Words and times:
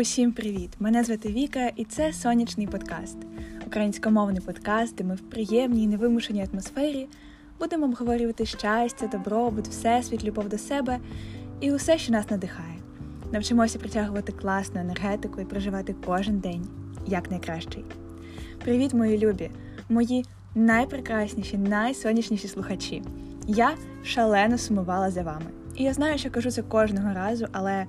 Усім 0.00 0.32
привіт! 0.32 0.70
Мене 0.80 1.04
звати 1.04 1.28
Віка, 1.28 1.70
і 1.76 1.84
це 1.84 2.12
сонячний 2.12 2.66
подкаст, 2.66 3.16
українськомовний 3.66 4.40
подкаст, 4.40 4.94
де 4.94 5.04
ми 5.04 5.14
в 5.14 5.20
приємній 5.20 5.86
невимушеній 5.86 6.46
атмосфері 6.52 7.08
будемо 7.58 7.86
обговорювати 7.86 8.46
щастя, 8.46 9.06
добробут, 9.06 9.68
всесвіт, 9.68 10.24
любов 10.24 10.48
до 10.48 10.58
себе 10.58 10.98
і 11.60 11.72
усе, 11.72 11.98
що 11.98 12.12
нас 12.12 12.30
надихає. 12.30 12.78
Навчимося 13.32 13.78
притягувати 13.78 14.32
класну 14.32 14.80
енергетику 14.80 15.40
і 15.40 15.44
проживати 15.44 15.94
кожен 16.06 16.38
день 16.38 16.68
як 17.06 17.30
найкращий. 17.30 17.84
Привіт, 18.64 18.94
мої 18.94 19.18
любі, 19.18 19.50
мої 19.88 20.24
найпрекрасніші, 20.54 21.58
найсонячніші 21.58 22.48
слухачі. 22.48 23.02
Я 23.46 23.74
шалено 24.04 24.58
сумувала 24.58 25.10
за 25.10 25.22
вами. 25.22 25.46
І 25.76 25.84
я 25.84 25.92
знаю, 25.92 26.18
що 26.18 26.30
кажу 26.30 26.50
це 26.50 26.62
кожного 26.62 27.14
разу, 27.14 27.46
але 27.52 27.86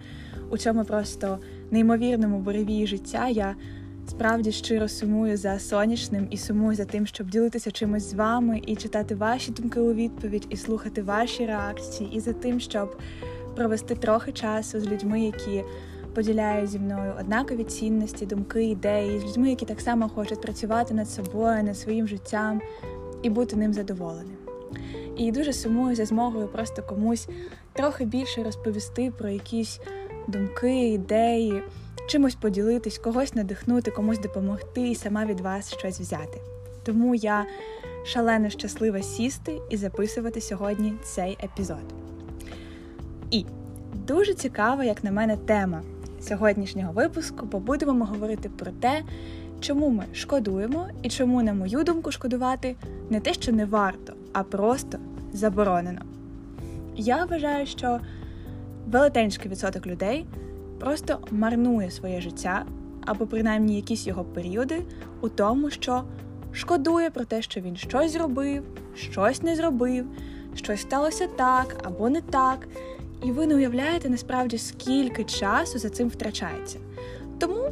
у 0.49 0.57
цьому 0.57 0.85
просто 0.85 1.39
неймовірному 1.71 2.39
буревії 2.39 2.87
життя 2.87 3.27
я 3.27 3.55
справді 4.07 4.51
щиро 4.51 4.87
сумую 4.87 5.37
за 5.37 5.59
сонячним 5.59 6.27
і 6.29 6.37
сумую 6.37 6.75
за 6.75 6.85
тим, 6.85 7.05
щоб 7.05 7.29
ділитися 7.29 7.71
чимось 7.71 8.11
з 8.11 8.13
вами 8.13 8.61
і 8.67 8.75
читати 8.75 9.15
ваші 9.15 9.51
думки 9.51 9.79
у 9.79 9.93
відповідь, 9.93 10.47
і 10.49 10.57
слухати 10.57 11.01
ваші 11.01 11.45
реакції, 11.45 12.09
і 12.13 12.19
за 12.19 12.33
тим, 12.33 12.59
щоб 12.59 12.97
провести 13.55 13.95
трохи 13.95 14.31
часу 14.31 14.79
з 14.79 14.87
людьми, 14.87 15.21
які 15.21 15.63
поділяють 16.13 16.69
зі 16.69 16.79
мною 16.79 17.13
однакові 17.19 17.63
цінності, 17.63 18.25
думки, 18.25 18.63
ідеї, 18.63 19.19
з 19.19 19.23
людьми, 19.23 19.49
які 19.49 19.65
так 19.65 19.81
само 19.81 20.09
хочуть 20.09 20.41
працювати 20.41 20.93
над 20.93 21.09
собою, 21.09 21.63
над 21.63 21.77
своїм 21.77 22.07
життям 22.07 22.61
і 23.23 23.29
бути 23.29 23.55
ним 23.55 23.73
задоволеним. 23.73 24.37
І 25.17 25.31
дуже 25.31 25.53
сумую 25.53 25.95
за 25.95 26.05
змогою 26.05 26.47
просто 26.47 26.83
комусь 26.83 27.27
трохи 27.73 28.05
більше 28.05 28.43
розповісти 28.43 29.11
про 29.17 29.29
якісь 29.29 29.79
думки, 30.27 30.89
ідеї, 30.89 31.63
чимось 32.07 32.35
поділитись, 32.35 32.97
когось 32.97 33.35
надихнути, 33.35 33.91
комусь 33.91 34.19
допомогти 34.19 34.89
і 34.89 34.95
сама 34.95 35.25
від 35.25 35.39
вас 35.39 35.73
щось 35.73 35.99
взяти. 35.99 36.41
Тому 36.83 37.15
я 37.15 37.45
шалено 38.05 38.49
щаслива 38.49 39.01
сісти 39.01 39.61
і 39.69 39.77
записувати 39.77 40.41
сьогодні 40.41 40.93
цей 41.03 41.37
епізод. 41.43 41.93
І 43.31 43.45
дуже 43.93 44.33
цікава, 44.33 44.83
як 44.83 45.03
на 45.03 45.11
мене, 45.11 45.37
тема 45.37 45.81
сьогоднішнього 46.21 46.93
випуску, 46.93 47.45
бо 47.45 47.59
будемо 47.59 48.05
говорити 48.05 48.49
про 48.49 48.71
те, 48.71 49.01
чому 49.59 49.89
ми 49.89 50.03
шкодуємо 50.13 50.87
і 51.03 51.09
чому, 51.09 51.43
на 51.43 51.53
мою 51.53 51.83
думку, 51.83 52.11
шкодувати 52.11 52.75
не 53.09 53.19
те, 53.19 53.33
що 53.33 53.51
не 53.51 53.65
варто, 53.65 54.13
а 54.33 54.43
просто 54.43 54.97
заборонено. 55.33 56.01
Я 56.95 57.25
вважаю, 57.25 57.65
що 57.65 57.99
велетенський 58.91 59.51
відсоток 59.51 59.87
людей 59.87 60.25
просто 60.79 61.19
марнує 61.31 61.91
своє 61.91 62.21
життя 62.21 62.65
або 63.05 63.27
принаймні 63.27 63.75
якісь 63.75 64.07
його 64.07 64.23
періоди 64.23 64.81
у 65.21 65.29
тому, 65.29 65.69
що 65.69 66.03
шкодує 66.53 67.09
про 67.09 67.25
те, 67.25 67.41
що 67.41 67.61
він 67.61 67.75
щось 67.75 68.11
зробив, 68.11 68.63
щось 68.95 69.41
не 69.41 69.55
зробив, 69.55 70.05
щось 70.55 70.81
сталося 70.81 71.27
так 71.27 71.81
або 71.83 72.09
не 72.09 72.21
так. 72.21 72.67
І 73.23 73.31
ви 73.31 73.47
не 73.47 73.55
уявляєте 73.55 74.09
насправді, 74.09 74.57
скільки 74.57 75.23
часу 75.23 75.79
за 75.79 75.89
цим 75.89 76.09
втрачається. 76.09 76.79
Тому 77.39 77.71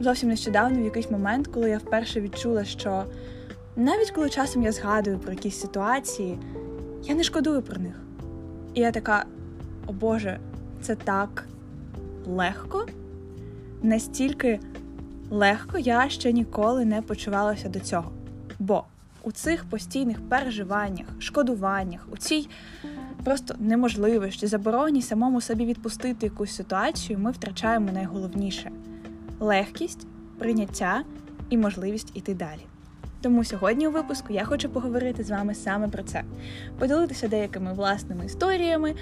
зовсім 0.00 0.28
нещодавно, 0.28 0.80
в 0.80 0.84
якийсь 0.84 1.10
момент, 1.10 1.46
коли 1.46 1.70
я 1.70 1.78
вперше 1.78 2.20
відчула, 2.20 2.64
що 2.64 3.04
навіть 3.76 4.10
коли 4.10 4.30
часом 4.30 4.62
я 4.62 4.72
згадую 4.72 5.18
про 5.18 5.32
якісь 5.32 5.60
ситуації, 5.60 6.38
я 7.02 7.14
не 7.14 7.24
шкодую 7.24 7.62
про 7.62 7.80
них. 7.80 7.94
І 8.74 8.80
я 8.80 8.90
така, 8.90 9.24
о 9.90 9.92
Боже, 9.92 10.38
це 10.80 10.94
так 10.94 11.46
легко, 12.26 12.86
настільки 13.82 14.60
легко 15.30 15.78
я 15.78 16.08
ще 16.08 16.32
ніколи 16.32 16.84
не 16.84 17.02
почувалася 17.02 17.68
до 17.68 17.80
цього. 17.80 18.12
Бо 18.58 18.84
у 19.22 19.32
цих 19.32 19.64
постійних 19.64 20.28
переживаннях, 20.28 21.06
шкодуваннях, 21.18 22.06
у 22.12 22.16
цій 22.16 22.48
просто 23.24 23.54
неможливості, 23.58 24.46
забороні 24.46 25.02
самому 25.02 25.40
собі 25.40 25.64
відпустити 25.64 26.26
якусь 26.26 26.56
ситуацію, 26.56 27.18
ми 27.18 27.30
втрачаємо 27.30 27.92
найголовніше 27.92 28.70
легкість, 29.40 30.06
прийняття 30.38 31.04
і 31.50 31.56
можливість 31.56 32.16
іти 32.16 32.34
далі. 32.34 32.60
Тому 33.22 33.44
сьогодні 33.44 33.88
у 33.88 33.90
випуску 33.90 34.32
я 34.32 34.44
хочу 34.44 34.68
поговорити 34.68 35.24
з 35.24 35.30
вами 35.30 35.54
саме 35.54 35.88
про 35.88 36.02
це, 36.02 36.22
поділитися 36.78 37.28
деякими 37.28 37.72
власними 37.72 38.26
історіями, 38.26 38.94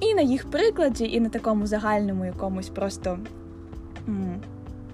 і 0.00 0.14
на 0.14 0.22
їх 0.22 0.50
прикладі, 0.50 1.04
і 1.12 1.20
на 1.20 1.28
такому 1.28 1.66
загальному 1.66 2.24
якомусь 2.24 2.68
просто 2.68 3.18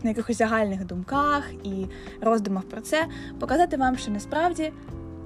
на 0.02 0.10
якихось 0.10 0.38
загальних 0.38 0.86
думках 0.86 1.52
і 1.64 1.86
роздумах 2.20 2.64
про 2.64 2.80
це, 2.80 3.06
показати 3.40 3.76
вам, 3.76 3.96
що 3.96 4.10
насправді 4.10 4.72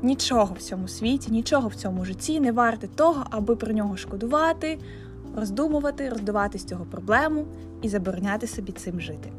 нічого 0.03 0.55
в 0.55 0.63
цьому 0.63 0.89
світі, 0.89 1.31
нічого 1.31 1.69
в 1.69 1.75
цьому 1.75 2.05
житті 2.05 2.41
не 2.41 2.53
варте 2.53 2.87
того, 2.87 3.27
аби 3.31 3.57
про 3.57 3.73
нього 3.73 3.97
шкодувати, 3.97 4.79
роздумувати, 5.37 6.09
роздувати 6.09 6.59
з 6.59 6.65
цього 6.65 6.85
проблему 6.85 7.47
і 7.83 7.89
забороняти 7.89 8.47
собі 8.47 8.73
цим 8.73 9.01
жити. 9.01 9.33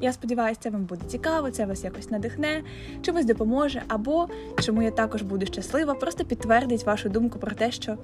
Я 0.00 0.12
сподіваюся, 0.12 0.60
це 0.62 0.70
вам 0.70 0.84
буде 0.84 1.02
цікаво, 1.08 1.50
це 1.50 1.66
вас 1.66 1.84
якось 1.84 2.10
надихне, 2.10 2.62
чимось 3.02 3.24
допоможе, 3.24 3.82
або 3.88 4.28
чому 4.60 4.82
я 4.82 4.90
також 4.90 5.22
буду 5.22 5.46
щаслива, 5.46 5.94
просто 5.94 6.24
підтвердить 6.24 6.86
вашу 6.86 7.08
думку 7.08 7.38
про 7.38 7.50
те, 7.50 7.72
що 7.72 7.96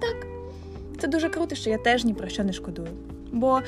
так, 0.00 0.26
це 0.98 1.08
дуже 1.08 1.28
круто, 1.28 1.54
що 1.54 1.70
я 1.70 1.78
теж 1.78 2.04
ні 2.04 2.14
про 2.14 2.28
що 2.28 2.44
не 2.44 2.52
шкодую. 2.52 2.88
Бо 3.32 3.60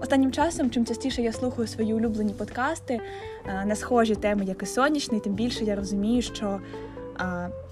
останнім 0.00 0.32
часом, 0.32 0.70
чим 0.70 0.86
частіше 0.86 1.22
я 1.22 1.32
слухаю 1.32 1.68
свої 1.68 1.94
улюблені 1.94 2.32
подкасти 2.32 3.00
е, 3.46 3.64
на 3.64 3.76
схожі 3.76 4.14
теми, 4.14 4.44
як 4.44 4.62
і 4.62 4.66
сонячний, 4.66 5.20
тим 5.20 5.32
більше 5.32 5.64
я 5.64 5.76
розумію, 5.76 6.22
що 6.22 6.60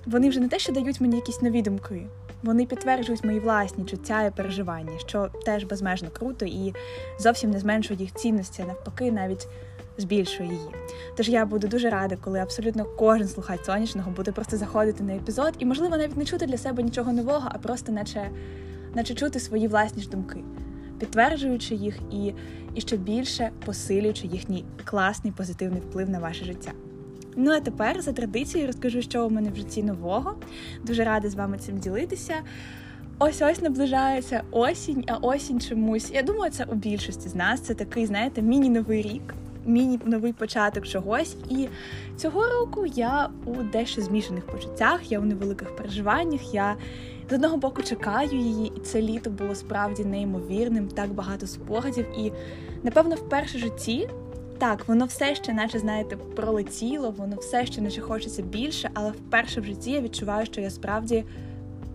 вони 0.06 0.28
вже 0.28 0.40
не 0.40 0.48
те, 0.48 0.58
що 0.58 0.72
дають 0.72 1.00
мені 1.00 1.16
якісь 1.16 1.42
нові 1.42 1.62
думки, 1.62 2.06
вони 2.42 2.66
підтверджують 2.66 3.24
мої 3.24 3.40
власні 3.40 3.84
чуття 3.84 4.24
і 4.24 4.30
переживання, 4.30 4.98
що 4.98 5.28
теж 5.44 5.64
безмежно 5.64 6.08
круто 6.12 6.44
і 6.46 6.74
зовсім 7.18 7.50
не 7.50 7.58
зменшує 7.58 8.00
їх 8.00 8.14
цінності, 8.14 8.62
а 8.62 8.66
навпаки, 8.66 9.12
навіть 9.12 9.48
збільшує 9.98 10.48
її. 10.48 10.68
Тож 11.16 11.28
я 11.28 11.46
буду 11.46 11.68
дуже 11.68 11.90
рада, 11.90 12.16
коли 12.16 12.40
абсолютно 12.40 12.84
кожен 12.84 13.28
слухач 13.28 13.60
сонячного 13.64 14.10
буде 14.10 14.32
просто 14.32 14.56
заходити 14.56 15.04
на 15.04 15.14
епізод 15.14 15.54
і, 15.58 15.64
можливо, 15.64 15.96
навіть 15.96 16.16
не 16.16 16.24
чути 16.24 16.46
для 16.46 16.58
себе 16.58 16.82
нічого 16.82 17.12
нового, 17.12 17.48
а 17.52 17.58
просто 17.58 17.92
наче, 17.92 18.30
наче 18.94 19.14
чути 19.14 19.40
свої 19.40 19.68
власні 19.68 20.02
ж 20.02 20.08
думки. 20.10 20.40
Підтверджуючи 20.98 21.74
їх 21.74 21.98
і, 22.12 22.32
і 22.74 22.80
ще 22.80 22.96
більше 22.96 23.50
посилюючи 23.64 24.26
їхній 24.26 24.64
класний 24.84 25.32
позитивний 25.36 25.80
вплив 25.80 26.10
на 26.10 26.18
ваше 26.18 26.44
життя. 26.44 26.72
Ну 27.36 27.50
а 27.50 27.60
тепер 27.60 28.02
за 28.02 28.12
традицією 28.12 28.66
розкажу, 28.66 29.02
що 29.02 29.26
у 29.26 29.30
мене 29.30 29.50
в 29.50 29.56
житті 29.56 29.82
нового. 29.82 30.34
Дуже 30.86 31.04
рада 31.04 31.30
з 31.30 31.34
вами 31.34 31.58
цим 31.58 31.78
ділитися. 31.78 32.34
Ось 33.18 33.42
ось 33.42 33.62
наближається 33.62 34.42
осінь, 34.50 35.04
а 35.06 35.16
осінь 35.16 35.60
чомусь. 35.60 36.10
Я 36.10 36.22
думаю, 36.22 36.52
це 36.52 36.64
у 36.64 36.74
більшості 36.74 37.28
з 37.28 37.34
нас. 37.34 37.60
Це 37.60 37.74
такий, 37.74 38.06
знаєте, 38.06 38.42
міні-новий 38.42 39.02
рік, 39.02 39.34
міні-новий 39.66 40.32
початок 40.32 40.86
чогось. 40.86 41.36
І 41.50 41.68
цього 42.16 42.48
року 42.48 42.86
я 42.86 43.28
у 43.44 43.54
дещо 43.54 44.02
змішаних 44.02 44.46
почуттях, 44.46 45.12
я 45.12 45.20
у 45.20 45.24
невеликих 45.24 45.76
переживаннях. 45.76 46.54
Я 46.54 46.76
з 47.30 47.32
одного 47.32 47.56
боку 47.56 47.82
чекаю 47.82 48.38
її, 48.38 48.72
і 48.76 48.80
це 48.80 49.02
літо 49.02 49.30
було 49.30 49.54
справді 49.54 50.04
неймовірним, 50.04 50.88
так 50.88 51.12
багато 51.12 51.46
спогадів. 51.46 52.06
І 52.18 52.32
напевно, 52.82 53.14
вперше 53.14 53.58
в 53.58 53.60
житті 53.60 54.08
так, 54.58 54.88
воно 54.88 55.04
все 55.04 55.34
ще, 55.34 55.52
наче 55.52 55.78
знаєте, 55.78 56.16
пролетіло, 56.16 57.10
воно 57.10 57.36
все 57.36 57.66
ще 57.66 57.80
наче 57.80 58.00
хочеться 58.00 58.42
більше, 58.42 58.90
але 58.94 59.10
вперше 59.10 59.60
в 59.60 59.64
житті 59.64 59.90
я 59.90 60.00
відчуваю, 60.00 60.46
що 60.46 60.60
я 60.60 60.70
справді 60.70 61.24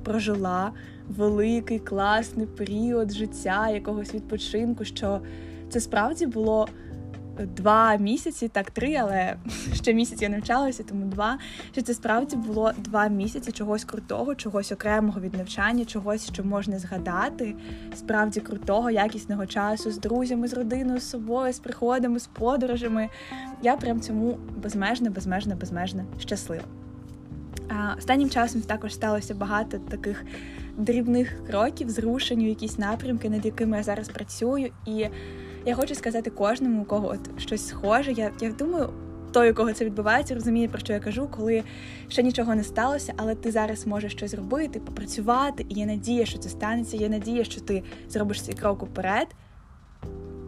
прожила 0.03 0.71
великий 1.09 1.79
класний 1.79 2.45
період 2.45 3.11
життя, 3.11 3.69
якогось 3.69 4.13
відпочинку, 4.13 4.85
що 4.85 5.21
це 5.69 5.79
справді 5.79 6.25
було 6.25 6.67
два 7.45 7.95
місяці, 7.95 8.47
так 8.47 8.71
три, 8.71 8.95
але 8.95 9.35
ще 9.73 9.93
місяць 9.93 10.21
я 10.21 10.29
навчалася, 10.29 10.83
тому 10.83 11.05
два. 11.05 11.37
Що 11.71 11.81
це 11.81 11.93
справді 11.93 12.35
було 12.35 12.71
два 12.77 13.07
місяці 13.07 13.51
чогось 13.51 13.83
крутого, 13.83 14.35
чогось 14.35 14.71
окремого 14.71 15.21
від 15.21 15.33
навчання, 15.33 15.85
чогось, 15.85 16.27
що 16.33 16.43
можна 16.43 16.79
згадати, 16.79 17.55
справді 17.95 18.39
крутого, 18.39 18.91
якісного 18.91 19.45
часу 19.45 19.91
з 19.91 19.97
друзями, 19.97 20.47
з 20.47 20.53
родиною, 20.53 20.99
з 20.99 21.09
собою, 21.09 21.53
з 21.53 21.59
приходами, 21.59 22.19
з 22.19 22.27
подорожами. 22.27 23.09
Я 23.61 23.77
прям 23.77 24.01
цьому 24.01 24.37
безмежно, 24.57 25.09
безмежно, 25.09 25.55
безмежно 25.55 26.05
щаслива. 26.19 26.63
Останнім 27.97 28.29
часом 28.29 28.61
також 28.61 28.93
сталося 28.93 29.35
багато 29.35 29.77
таких 29.77 30.25
дрібних 30.77 31.45
кроків, 31.47 31.89
зрушень 31.89 32.41
у 32.41 32.47
якісь 32.47 32.77
напрямки, 32.77 33.29
над 33.29 33.45
якими 33.45 33.77
я 33.77 33.83
зараз 33.83 34.09
працюю. 34.09 34.71
І 34.85 35.07
я 35.65 35.75
хочу 35.75 35.95
сказати 35.95 36.29
кожному, 36.29 36.81
у 36.81 36.85
кого 36.85 37.07
от 37.07 37.41
щось 37.41 37.67
схоже. 37.67 38.11
Я 38.11 38.31
я 38.41 38.51
думаю, 38.51 38.89
той, 39.31 39.51
у 39.51 39.53
кого 39.53 39.73
це 39.73 39.85
відбувається, 39.85 40.35
розуміє, 40.35 40.67
про 40.67 40.79
що 40.79 40.93
я 40.93 40.99
кажу, 40.99 41.27
коли 41.27 41.63
ще 42.07 42.23
нічого 42.23 42.55
не 42.55 42.63
сталося, 42.63 43.13
але 43.17 43.35
ти 43.35 43.51
зараз 43.51 43.87
можеш 43.87 44.11
щось 44.11 44.33
робити, 44.33 44.79
попрацювати, 44.79 45.65
і 45.69 45.73
є 45.73 45.85
надія, 45.85 46.25
що 46.25 46.37
це 46.37 46.49
станеться. 46.49 46.97
Є 46.97 47.09
надія, 47.09 47.43
що 47.43 47.61
ти 47.61 47.83
зробиш 48.09 48.41
цей 48.41 48.55
крок 48.55 48.83
уперед. 48.83 49.27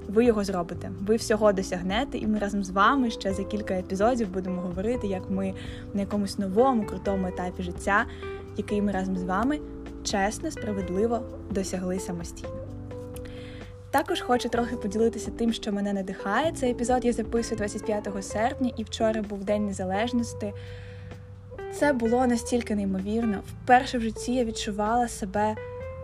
ви 0.08 0.26
його 0.26 0.44
зробите. 0.44 0.92
Ви 1.02 1.16
всього 1.16 1.54
досягнете, 1.54 2.18
і 2.18 2.28
ми 2.28 2.40
разом 2.40 2.64
з 2.64 2.70
вами 2.70 3.12
ще 3.12 3.34
за 3.34 3.44
кілька 3.44 3.74
епізодів 3.74 4.30
будемо 4.30 4.62
говорити, 4.62 5.08
як 5.08 5.30
ми 5.30 5.54
на 5.94 6.02
якомусь 6.02 6.40
новому 6.40 6.86
крутому 6.86 7.28
етапі 7.28 7.64
життя, 7.64 8.06
який 8.58 8.82
ми 8.82 8.92
разом 8.92 9.18
з 9.18 9.24
вами 9.24 9.60
чесно, 10.04 10.52
справедливо 10.52 11.20
досягли 11.52 12.00
самостійно. 12.00 12.71
Також 13.92 14.22
хочу 14.22 14.50
трохи 14.50 14.76
поділитися 14.76 15.32
тим, 15.32 15.54
що 15.54 15.72
мене 15.72 15.94
надихає. 15.94 16.52
Цей 16.52 16.72
епізод 16.72 17.06
я 17.06 17.14
записую 17.14 17.58
25 17.58 18.08
серпня, 18.22 18.72
і 18.78 18.84
вчора 18.84 19.22
був 19.22 19.44
День 19.44 19.66
Незалежності. 19.66 20.54
Це 21.74 21.94
було 21.94 22.28
настільки 22.28 22.76
неймовірно. 22.76 23.40
Вперше 23.48 23.98
в 23.98 24.02
житті 24.02 24.34
я 24.34 24.46
відчувала 24.46 25.08
себе 25.08 25.56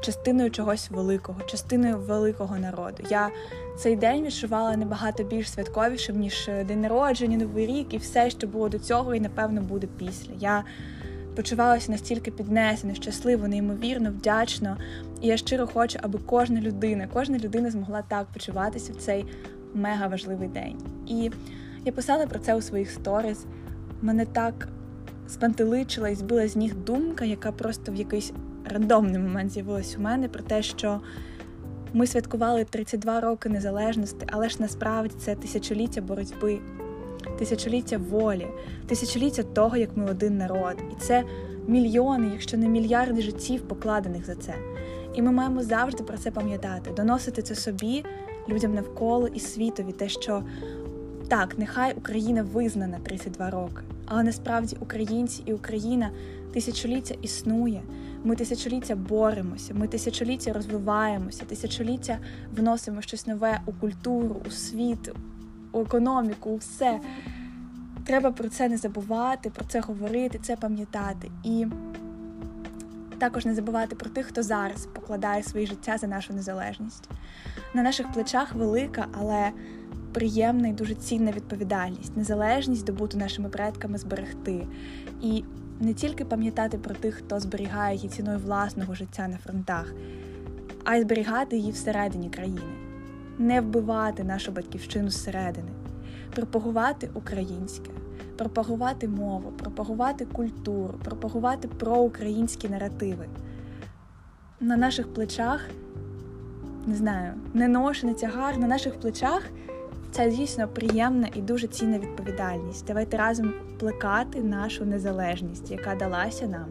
частиною 0.01 0.51
чогось 0.51 0.91
великого, 0.91 1.41
частиною 1.41 1.97
великого 1.97 2.57
народу. 2.57 3.03
Я 3.09 3.29
цей 3.77 3.95
день 3.95 4.25
відчувала 4.25 4.77
набагато 4.77 5.23
більш 5.23 5.51
святковішим, 5.51 6.19
ніж 6.19 6.49
день 6.67 6.81
народження, 6.81 7.37
новий 7.37 7.65
рік 7.65 7.93
і 7.93 7.97
все, 7.97 8.29
що 8.29 8.47
було 8.47 8.69
до 8.69 8.79
цього, 8.79 9.15
і 9.15 9.19
напевно 9.19 9.61
буде 9.61 9.87
після. 9.97 10.33
Я 10.39 10.63
почувалася 11.37 11.91
настільки 11.91 12.31
піднесено, 12.31 12.93
щасливо, 12.93 13.47
неймовірно, 13.47 14.11
вдячно. 14.11 14.77
І 15.21 15.27
я 15.27 15.37
щиро 15.37 15.67
хочу, 15.67 15.99
аби 16.01 16.19
кожна 16.25 16.61
людина, 16.61 17.07
кожна 17.13 17.37
людина 17.37 17.71
змогла 17.71 18.03
так 18.07 18.27
почуватися 18.33 18.93
в 18.93 18.95
цей 18.95 19.25
мега 19.73 20.07
важливий 20.07 20.47
день. 20.47 20.77
І 21.07 21.31
я 21.85 21.91
писала 21.91 22.27
про 22.27 22.39
це 22.39 22.55
у 22.55 22.61
своїх 22.61 22.91
сторіс. 22.91 23.45
Мене 24.01 24.25
так 24.25 24.67
спантеличила 25.27 26.09
і 26.09 26.15
збила 26.15 26.47
з 26.47 26.55
ніг 26.55 26.75
думка, 26.75 27.25
яка 27.25 27.51
просто 27.51 27.91
в 27.91 27.95
якийсь 27.95 28.31
рандомний 28.65 29.19
момент 29.19 29.51
з'явилась 29.51 29.95
у 29.97 30.01
мене 30.01 30.27
про 30.27 30.43
те, 30.43 30.63
що 30.63 31.01
ми 31.93 32.07
святкували 32.07 32.63
32 32.63 33.21
роки 33.21 33.49
незалежності, 33.49 34.25
але 34.31 34.49
ж 34.49 34.57
насправді 34.59 35.15
це 35.19 35.35
тисячоліття 35.35 36.01
боротьби, 36.01 36.59
тисячоліття 37.39 37.97
волі, 37.97 38.47
тисячоліття 38.87 39.43
того, 39.43 39.77
як 39.77 39.97
ми 39.97 40.05
один 40.05 40.37
народ. 40.37 40.75
І 40.91 41.01
це 41.01 41.23
мільйони, 41.67 42.29
якщо 42.31 42.57
не 42.57 42.67
мільярди 42.69 43.21
життів, 43.21 43.61
покладених 43.61 44.25
за 44.25 44.35
це. 44.35 44.55
І 45.15 45.21
ми 45.21 45.31
маємо 45.31 45.63
завжди 45.63 46.03
про 46.03 46.17
це 46.17 46.31
пам'ятати, 46.31 46.91
доносити 46.97 47.41
це 47.41 47.55
собі, 47.55 48.05
людям 48.49 48.73
навколо 48.73 49.27
і 49.27 49.39
світові, 49.39 49.91
те, 49.91 50.09
що 50.09 50.43
так, 51.27 51.57
нехай 51.57 51.93
Україна 51.93 52.43
визнана 52.43 52.99
32 53.03 53.49
роки, 53.49 53.83
але 54.05 54.23
насправді 54.23 54.77
українці 54.79 55.43
і 55.45 55.53
Україна 55.53 56.11
тисячоліття 56.53 57.15
існує. 57.21 57.81
Ми 58.23 58.35
тисячоліття 58.35 58.95
боремося, 58.95 59.73
ми 59.73 59.87
тисячоліття 59.87 60.53
розвиваємося, 60.53 61.45
тисячоліття 61.45 62.17
вносимо 62.55 63.01
щось 63.01 63.27
нове 63.27 63.61
у 63.65 63.73
культуру, 63.73 64.35
у 64.47 64.51
світ, 64.51 65.11
у 65.71 65.81
економіку, 65.81 66.49
у 66.49 66.55
все. 66.55 66.99
Треба 68.05 68.31
про 68.31 68.49
це 68.49 68.69
не 68.69 68.77
забувати, 68.77 69.49
про 69.49 69.65
це 69.65 69.79
говорити, 69.79 70.39
це 70.41 70.55
пам'ятати. 70.55 71.31
І 71.43 71.67
також 73.17 73.45
не 73.45 73.55
забувати 73.55 73.95
про 73.95 74.09
тих, 74.09 74.25
хто 74.25 74.43
зараз 74.43 74.85
покладає 74.85 75.43
своє 75.43 75.65
життя 75.65 75.97
за 75.97 76.07
нашу 76.07 76.33
незалежність. 76.33 77.09
На 77.73 77.83
наших 77.83 78.11
плечах 78.11 78.53
велика, 78.53 79.07
але 79.19 79.51
приємна 80.13 80.67
і 80.67 80.73
дуже 80.73 80.95
цінна 80.95 81.31
відповідальність, 81.31 82.17
незалежність 82.17 82.85
добуту 82.85 83.17
нашими 83.17 83.49
предками 83.49 83.97
зберегти. 83.97 84.67
І 85.21 85.43
не 85.79 85.93
тільки 85.93 86.25
пам'ятати 86.25 86.77
про 86.77 86.95
тих, 86.95 87.15
хто 87.15 87.39
зберігає 87.39 87.95
її 87.95 88.09
ціною 88.09 88.39
власного 88.39 88.95
життя 88.95 89.27
на 89.27 89.37
фронтах, 89.37 89.93
а 90.83 90.95
й 90.95 91.01
зберігати 91.01 91.57
її 91.57 91.71
всередині 91.71 92.29
країни, 92.29 92.61
не 93.37 93.61
вбивати 93.61 94.23
нашу 94.23 94.51
батьківщину 94.51 95.09
зсередини, 95.09 95.71
пропагувати 96.35 97.09
українське, 97.13 97.91
пропагувати 98.37 99.07
мову, 99.07 99.51
пропагувати 99.51 100.25
культуру, 100.25 100.93
пропагувати 101.03 101.67
проукраїнські 101.67 102.69
наративи. 102.69 103.25
На 104.59 104.77
наших 104.77 105.13
плечах, 105.13 105.69
не 106.87 106.95
знаю, 106.95 107.33
не 107.53 107.67
ношений 107.67 108.15
тягар, 108.15 108.57
на 108.57 108.67
наших 108.67 108.99
плечах. 108.99 109.41
Це 110.11 110.31
дійсно 110.31 110.67
приємна 110.67 111.27
і 111.35 111.41
дуже 111.41 111.67
цінна 111.67 111.99
відповідальність. 111.99 112.85
Давайте 112.87 113.17
разом 113.17 113.53
плекати 113.79 114.43
нашу 114.43 114.85
незалежність, 114.85 115.71
яка 115.71 115.95
далася 115.95 116.47
нам 116.47 116.65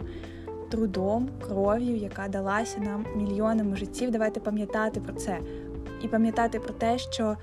трудом, 0.71 1.29
кров'ю, 1.41 1.97
яка 1.97 2.29
далася 2.29 2.81
нам 2.81 3.07
мільйонами 3.17 3.77
життів. 3.77 4.11
Давайте 4.11 4.41
пам'ятати 4.41 5.01
про 5.01 5.13
це 5.13 5.39
і 6.03 6.09
пам'ятати 6.09 6.61
про 6.61 6.75
те, 6.75 6.99
що 6.99 7.37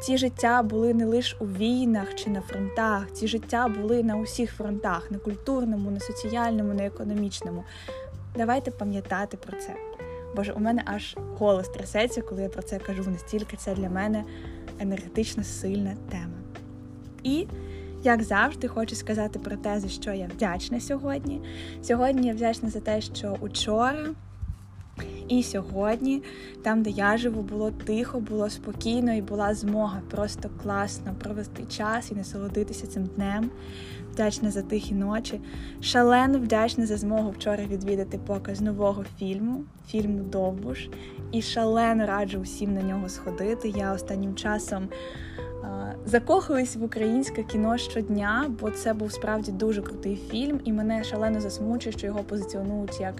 ці 0.00 0.18
життя 0.18 0.62
були 0.62 0.94
не 0.94 1.04
лише 1.04 1.36
у 1.40 1.46
війнах 1.46 2.14
чи 2.14 2.30
на 2.30 2.40
фронтах, 2.40 3.12
ці 3.12 3.28
життя 3.28 3.68
були 3.68 4.02
на 4.02 4.16
усіх 4.16 4.52
фронтах: 4.52 5.10
на 5.10 5.18
культурному, 5.18 5.90
на 5.90 6.00
соціальному, 6.00 6.74
на 6.74 6.86
економічному. 6.86 7.64
Давайте 8.36 8.70
пам'ятати 8.70 9.36
про 9.36 9.58
це. 9.58 9.74
Боже, 10.36 10.52
у 10.52 10.60
мене 10.60 10.82
аж 10.84 11.16
голос 11.38 11.68
трясеться, 11.68 12.22
коли 12.22 12.42
я 12.42 12.48
про 12.48 12.62
це 12.62 12.78
кажу. 12.78 13.10
Настільки 13.10 13.56
це 13.56 13.74
для 13.74 13.90
мене 13.90 14.24
енергетично 14.78 15.44
сильна 15.44 15.96
тема. 16.10 16.38
І, 17.22 17.46
як 18.02 18.22
завжди, 18.22 18.68
хочу 18.68 18.94
сказати 18.94 19.38
про 19.38 19.56
те, 19.56 19.80
за 19.80 19.88
що 19.88 20.12
я 20.12 20.26
вдячна 20.26 20.80
сьогодні. 20.80 21.40
Сьогодні 21.82 22.28
я 22.28 22.34
вдячна 22.34 22.70
за 22.70 22.80
те, 22.80 23.00
що 23.00 23.36
учора. 23.40 24.06
І 25.28 25.42
сьогодні, 25.42 26.22
там, 26.62 26.82
де 26.82 26.90
я 26.90 27.16
живу, 27.16 27.42
було 27.42 27.70
тихо, 27.70 28.20
було 28.20 28.50
спокійно 28.50 29.14
і 29.14 29.22
була 29.22 29.54
змога 29.54 30.00
просто 30.10 30.50
класно 30.62 31.14
провести 31.22 31.62
час 31.64 32.10
і 32.12 32.14
насолодитися 32.14 32.86
цим 32.86 33.04
днем. 33.16 33.50
Вдячна 34.12 34.50
за 34.50 34.62
тихі 34.62 34.94
ночі. 34.94 35.40
Шалено 35.80 36.38
вдячна 36.38 36.86
за 36.86 36.96
змогу 36.96 37.30
вчора 37.30 37.64
відвідати 37.64 38.18
показ 38.26 38.60
нового 38.60 39.04
фільму, 39.18 39.64
фільму 39.86 40.18
Довбуш. 40.18 40.88
І 41.32 41.42
шалено 41.42 42.06
раджу 42.06 42.38
усім 42.38 42.74
на 42.74 42.82
нього 42.82 43.08
сходити. 43.08 43.68
Я 43.68 43.92
останнім 43.92 44.34
часом 44.34 44.88
закохуюсь 46.06 46.76
в 46.76 46.82
українське 46.82 47.42
кіно 47.42 47.78
щодня, 47.78 48.50
бо 48.60 48.70
це 48.70 48.94
був 48.94 49.12
справді 49.12 49.52
дуже 49.52 49.82
крутий 49.82 50.16
фільм, 50.30 50.60
і 50.64 50.72
мене 50.72 51.04
шалено 51.04 51.40
засмучує, 51.40 51.92
що 51.92 52.06
його 52.06 52.18
позиціонують 52.18 53.00
як 53.00 53.14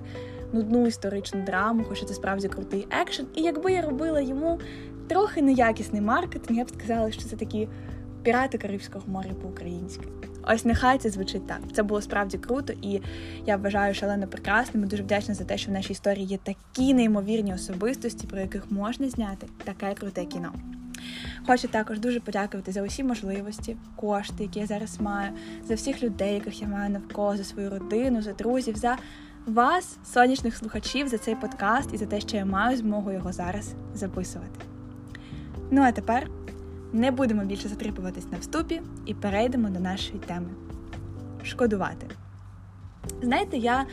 нудну 0.52 0.86
історичну 0.86 1.42
драму, 1.42 1.84
хоча 1.88 2.06
це 2.06 2.14
справді 2.14 2.48
крутий 2.48 2.86
екшен. 2.90 3.26
І 3.34 3.42
якби 3.42 3.72
я 3.72 3.82
робила 3.82 4.20
йому 4.20 4.60
трохи 5.08 5.42
неякісний 5.42 6.00
маркетинг, 6.00 6.58
я 6.58 6.64
б 6.64 6.70
сказала, 6.70 7.12
що 7.12 7.22
це 7.22 7.36
такі 7.36 7.68
пірати 8.22 8.58
Карибського 8.58 9.04
моря 9.08 9.30
по-українськи. 9.42 10.06
Ось 10.42 10.64
нехай 10.64 10.98
це 10.98 11.10
звучить 11.10 11.46
так. 11.46 11.60
Це 11.72 11.82
було 11.82 12.02
справді 12.02 12.38
круто, 12.38 12.72
і 12.82 13.00
я 13.46 13.56
вважаю 13.56 13.94
шалено 13.94 14.26
прекрасним. 14.26 14.84
і 14.84 14.86
Дуже 14.86 15.02
вдячна 15.02 15.34
за 15.34 15.44
те, 15.44 15.58
що 15.58 15.70
в 15.70 15.74
нашій 15.74 15.92
історії 15.92 16.26
є 16.26 16.38
такі 16.42 16.94
неймовірні 16.94 17.54
особистості, 17.54 18.26
про 18.26 18.40
яких 18.40 18.70
можна 18.70 19.08
зняти 19.08 19.46
таке 19.64 19.94
круте 19.94 20.24
кіно. 20.24 20.52
Хочу 21.46 21.68
також 21.68 21.98
дуже 21.98 22.20
подякувати 22.20 22.72
за 22.72 22.82
усі 22.82 23.04
можливості, 23.04 23.76
кошти, 23.96 24.42
які 24.42 24.60
я 24.60 24.66
зараз 24.66 25.00
маю, 25.00 25.30
за 25.64 25.74
всіх 25.74 26.02
людей, 26.02 26.34
яких 26.34 26.62
я 26.62 26.68
маю 26.68 26.90
навколо, 26.90 27.36
за 27.36 27.44
свою 27.44 27.70
родину, 27.70 28.22
за 28.22 28.32
друзів, 28.32 28.76
за 28.76 28.96
вас, 29.46 29.98
сонячних 30.04 30.56
слухачів, 30.56 31.08
за 31.08 31.18
цей 31.18 31.34
подкаст 31.34 31.94
і 31.94 31.96
за 31.96 32.06
те, 32.06 32.20
що 32.20 32.36
я 32.36 32.44
маю 32.44 32.76
змогу 32.76 33.12
його 33.12 33.32
зараз 33.32 33.74
записувати. 33.94 34.60
Ну 35.70 35.82
а 35.82 35.92
тепер 35.92 36.30
не 36.92 37.10
будемо 37.10 37.44
більше 37.44 37.68
затріпуватись 37.68 38.32
на 38.32 38.38
вступі 38.38 38.82
і 39.06 39.14
перейдемо 39.14 39.68
до 39.68 39.80
нашої 39.80 40.18
теми 40.18 40.48
шкодувати. 41.44 42.06
Знаєте, 43.22 43.56
я 43.56 43.86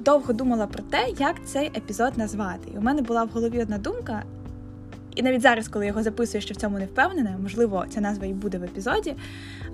довго 0.00 0.32
думала 0.32 0.66
про 0.66 0.82
те, 0.82 1.10
як 1.18 1.46
цей 1.46 1.66
епізод 1.66 2.18
назвати. 2.18 2.70
І 2.74 2.78
у 2.78 2.80
мене 2.80 3.02
була 3.02 3.24
в 3.24 3.28
голові 3.28 3.62
одна 3.62 3.78
думка, 3.78 4.22
і 5.14 5.22
навіть 5.22 5.42
зараз, 5.42 5.68
коли 5.68 5.84
я 5.84 5.88
його 5.88 6.02
записую, 6.02 6.42
що 6.42 6.54
в 6.54 6.56
цьому 6.56 6.78
не 6.78 6.86
впевнена, 6.86 7.38
можливо, 7.42 7.84
ця 7.90 8.00
назва 8.00 8.26
і 8.26 8.32
буде 8.32 8.58
в 8.58 8.64
епізоді. 8.64 9.14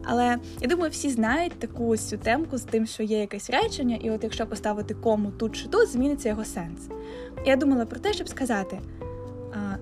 Але 0.05 0.37
я 0.61 0.69
думаю, 0.69 0.91
всі 0.91 1.11
знають 1.11 1.53
таку 1.53 1.97
цю 1.97 2.17
темку 2.17 2.59
з 2.59 2.63
тим, 2.63 2.87
що 2.87 3.03
є 3.03 3.21
якесь 3.21 3.51
речення, 3.51 3.99
і 4.03 4.11
от 4.11 4.25
якщо 4.25 4.47
поставити 4.47 4.95
кому 4.95 5.31
тут 5.31 5.57
чи 5.57 5.69
тут, 5.69 5.89
зміниться 5.89 6.29
його 6.29 6.45
сенс. 6.45 6.89
Я 7.47 7.57
думала 7.57 7.87
про 7.87 8.01
те, 8.01 8.13
щоб 8.13 8.29
сказати: 8.29 8.81
а, 9.55 9.77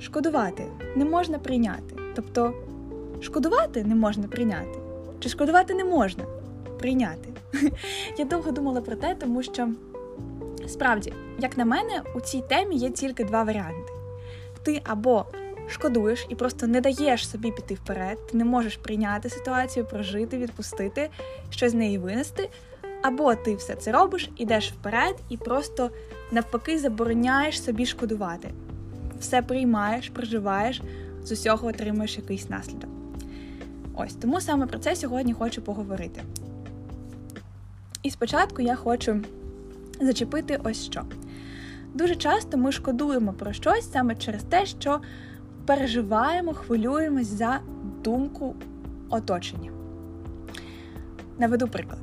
шкодувати 0.00 0.64
не 0.96 1.04
можна 1.04 1.38
прийняти. 1.38 1.94
Тобто, 2.14 2.54
шкодувати 3.20 3.84
не 3.84 3.94
можна 3.94 4.28
прийняти. 4.28 4.78
Чи 5.20 5.28
шкодувати 5.28 5.74
не 5.74 5.84
можна 5.84 6.24
прийняти? 6.78 7.28
Я 8.18 8.24
довго 8.24 8.50
думала 8.50 8.80
про 8.80 8.96
те, 8.96 9.14
тому 9.14 9.42
що 9.42 9.68
справді, 10.68 11.12
як 11.38 11.58
на 11.58 11.64
мене, 11.64 12.02
у 12.14 12.20
цій 12.20 12.42
темі 12.48 12.76
є 12.76 12.90
тільки 12.90 13.24
два 13.24 13.42
варіанти: 13.42 13.92
ти 14.66 14.80
або 14.84 15.24
шкодуєш 15.68 16.26
і 16.28 16.34
просто 16.34 16.66
не 16.66 16.80
даєш 16.80 17.28
собі 17.28 17.50
піти 17.50 17.74
вперед, 17.74 18.26
ти 18.26 18.36
не 18.36 18.44
можеш 18.44 18.76
прийняти 18.76 19.30
ситуацію, 19.30 19.86
прожити, 19.86 20.38
відпустити, 20.38 21.10
щось 21.50 21.72
з 21.72 21.74
неї 21.74 21.98
винести. 21.98 22.50
Або 23.02 23.34
ти 23.34 23.54
все 23.54 23.74
це 23.74 23.92
робиш, 23.92 24.30
ідеш 24.36 24.72
вперед 24.72 25.16
і 25.28 25.36
просто 25.36 25.90
навпаки 26.32 26.78
забороняєш 26.78 27.62
собі 27.62 27.86
шкодувати. 27.86 28.50
Все 29.20 29.42
приймаєш, 29.42 30.08
проживаєш, 30.08 30.82
з 31.24 31.32
усього 31.32 31.68
отримуєш 31.68 32.16
якийсь 32.16 32.50
наслідок. 32.50 32.90
Ось 33.94 34.14
тому 34.14 34.40
саме 34.40 34.66
про 34.66 34.78
це 34.78 34.96
сьогодні 34.96 35.32
хочу 35.32 35.62
поговорити. 35.62 36.22
І 38.02 38.10
спочатку 38.10 38.62
я 38.62 38.76
хочу 38.76 39.20
зачепити 40.00 40.60
ось 40.64 40.84
що. 40.84 41.02
Дуже 41.96 42.16
часто 42.16 42.56
ми 42.56 42.72
шкодуємо 42.72 43.32
про 43.32 43.52
щось 43.52 43.92
саме 43.92 44.14
через 44.14 44.42
те, 44.42 44.66
що 44.66 45.00
переживаємо, 45.66 46.54
хвилюємось 46.54 47.26
за 47.26 47.60
думку 48.04 48.54
оточення. 49.10 49.70
Наведу 51.38 51.68
приклад. 51.68 51.98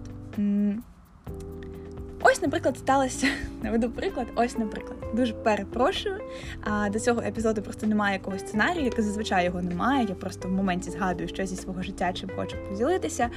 Ось, 2.21 2.41
наприклад, 2.41 2.77
сталося. 2.77 3.27
Наведу 3.63 3.89
приклад, 3.89 4.27
ось, 4.35 4.57
наприклад. 4.57 4.97
Дуже 5.13 5.33
перепрошую. 5.33 6.15
А 6.63 6.89
до 6.89 6.99
цього 6.99 7.21
епізоду 7.21 7.61
просто 7.61 7.87
немає 7.87 8.13
якогось 8.13 8.41
сценарію, 8.41 8.83
як 8.85 9.01
зазвичай 9.01 9.45
його 9.45 9.61
немає. 9.61 10.05
Я 10.09 10.15
просто 10.15 10.47
в 10.47 10.51
моменті 10.51 10.91
згадую, 10.91 11.29
що 11.29 11.45
зі 11.45 11.55
свого 11.55 11.83
життя 11.83 12.13
чим 12.13 12.29
хочу 12.35 12.57
поділитися. 12.69 13.29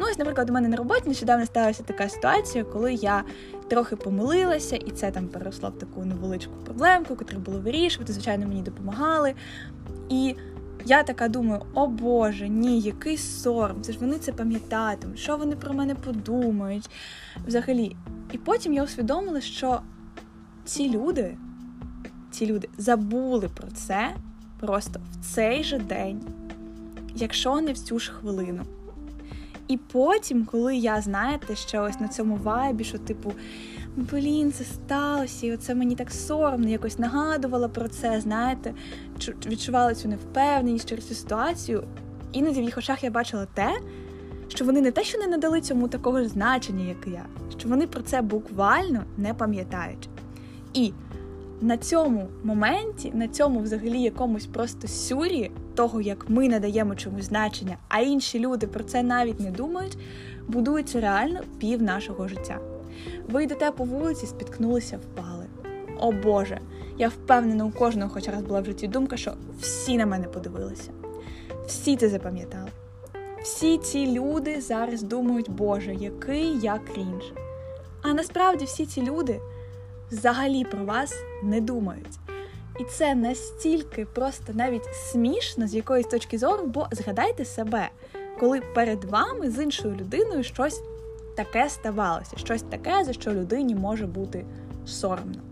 Ну, 0.00 0.06
ось, 0.10 0.18
наприклад, 0.18 0.50
у 0.50 0.52
мене 0.52 0.68
на 0.68 0.76
роботі 0.76 1.02
нещодавно 1.06 1.46
сталася 1.46 1.82
така 1.82 2.08
ситуація, 2.08 2.64
коли 2.64 2.94
я 2.94 3.24
трохи 3.72 3.96
помилилася, 3.96 4.76
і 4.76 4.90
це 4.90 5.10
там 5.10 5.28
переросло 5.28 5.68
в 5.68 5.78
таку 5.78 6.04
невеличку 6.04 6.52
проблемку, 6.64 7.16
яку 7.20 7.40
було 7.40 7.60
вирішувати. 7.60 8.12
Звичайно, 8.12 8.46
мені 8.46 8.62
допомагали. 8.62 9.34
І 10.08 10.34
я 10.84 11.02
така 11.02 11.28
думаю, 11.28 11.62
о 11.74 11.86
Боже, 11.86 12.48
ні, 12.48 12.80
який 12.80 13.16
сором, 13.16 13.82
це 13.82 13.92
ж 13.92 13.98
вони 13.98 14.18
це 14.18 14.32
пам'ятатимуть, 14.32 15.18
що 15.18 15.36
вони 15.36 15.56
про 15.56 15.74
мене 15.74 15.94
подумають 15.94 16.90
взагалі. 17.46 17.96
І 18.32 18.38
потім 18.38 18.72
я 18.72 18.84
усвідомила, 18.84 19.40
що 19.40 19.80
ці 20.64 20.90
люди, 20.90 21.36
ці 22.30 22.46
люди 22.46 22.68
забули 22.78 23.48
про 23.48 23.68
це 23.68 24.10
просто 24.60 25.00
в 25.12 25.34
цей 25.34 25.64
же 25.64 25.78
день, 25.78 26.20
якщо 27.14 27.60
не 27.60 27.72
в 27.72 27.78
цю 27.78 27.98
ж 27.98 28.12
хвилину. 28.12 28.62
І 29.68 29.76
потім, 29.76 30.44
коли 30.44 30.76
я, 30.76 31.00
знаєте, 31.00 31.56
ще 31.56 31.80
ось 31.80 32.00
на 32.00 32.08
цьому 32.08 32.36
вайбі, 32.36 32.84
що, 32.84 32.98
типу, 32.98 33.32
блін, 33.96 34.52
це 34.52 34.64
сталося, 34.64 35.46
і 35.46 35.52
оце 35.52 35.74
мені 35.74 35.96
так 35.96 36.10
соромно, 36.10 36.68
якось 36.68 36.98
нагадувала 36.98 37.68
про 37.68 37.88
це, 37.88 38.20
знаєте, 38.20 38.74
відчувала 39.46 39.94
цю 39.94 40.08
невпевненість 40.08 40.88
через 40.88 41.08
цю 41.08 41.14
ситуацію. 41.14 41.84
Іноді 42.32 42.60
в 42.60 42.64
їх 42.64 42.78
очах 42.78 43.04
я 43.04 43.10
бачила 43.10 43.46
те, 43.54 43.70
що 44.48 44.64
вони 44.64 44.80
не 44.80 44.90
те, 44.90 45.04
що 45.04 45.18
не 45.18 45.26
надали 45.26 45.60
цьому 45.60 45.88
такого 45.88 46.22
ж 46.22 46.28
значення, 46.28 46.84
як 46.84 47.06
я, 47.06 47.26
що 47.58 47.68
вони 47.68 47.86
про 47.86 48.02
це 48.02 48.22
буквально 48.22 49.04
не 49.16 49.34
пам'ятають. 49.34 50.08
І 50.74 50.92
на 51.60 51.76
цьому 51.76 52.28
моменті, 52.44 53.12
на 53.14 53.28
цьому 53.28 53.60
взагалі 53.60 54.02
якомусь 54.02 54.46
просто 54.46 54.88
сюрі 54.88 55.50
того, 55.74 56.00
як 56.00 56.30
ми 56.30 56.48
надаємо 56.48 56.94
чомусь 56.94 57.24
значення, 57.24 57.76
а 57.88 58.00
інші 58.00 58.38
люди 58.38 58.66
про 58.66 58.84
це 58.84 59.02
навіть 59.02 59.40
не 59.40 59.50
думають, 59.50 59.98
будується 60.48 61.00
реально 61.00 61.40
пів 61.58 61.82
нашого 61.82 62.28
життя. 62.28 62.58
Ви 63.28 63.44
йдете 63.44 63.70
по 63.70 63.84
вулиці, 63.84 64.26
спіткнулися, 64.26 64.98
впали. 64.98 65.46
О 65.98 66.12
Боже! 66.12 66.60
Я 66.98 67.08
впевнена, 67.08 67.64
у 67.64 67.70
кожного 67.70 68.10
хоч 68.10 68.28
раз 68.28 68.42
була 68.42 68.60
в 68.60 68.64
житті 68.64 68.88
думка, 68.88 69.16
що 69.16 69.34
всі 69.60 69.96
на 69.96 70.06
мене 70.06 70.28
подивилися. 70.28 70.90
Всі 71.66 71.96
це 71.96 72.08
запам'ятали. 72.08 72.68
Всі 73.42 73.78
ці 73.78 74.06
люди 74.06 74.60
зараз 74.60 75.02
думають, 75.02 75.50
Боже, 75.50 75.94
який 75.94 76.58
я 76.58 76.78
крінж. 76.78 77.32
А 78.02 78.12
насправді 78.12 78.64
всі 78.64 78.86
ці 78.86 79.02
люди 79.02 79.40
взагалі 80.10 80.64
про 80.64 80.84
вас 80.84 81.14
не 81.42 81.60
думають. 81.60 82.18
І 82.80 82.84
це 82.84 83.14
настільки 83.14 84.04
просто 84.04 84.52
навіть 84.52 84.94
смішно 84.94 85.66
з 85.66 85.74
якоїсь 85.74 86.06
точки 86.06 86.38
зору, 86.38 86.66
бо 86.66 86.88
згадайте 86.92 87.44
себе, 87.44 87.88
коли 88.40 88.60
перед 88.60 89.04
вами 89.04 89.50
з 89.50 89.62
іншою 89.62 89.96
людиною 89.96 90.42
щось 90.42 90.82
таке 91.36 91.68
ставалося, 91.68 92.36
щось 92.36 92.62
таке, 92.62 93.04
за 93.04 93.12
що 93.12 93.32
людині 93.32 93.74
може 93.74 94.06
бути 94.06 94.44
соромно. 94.86 95.51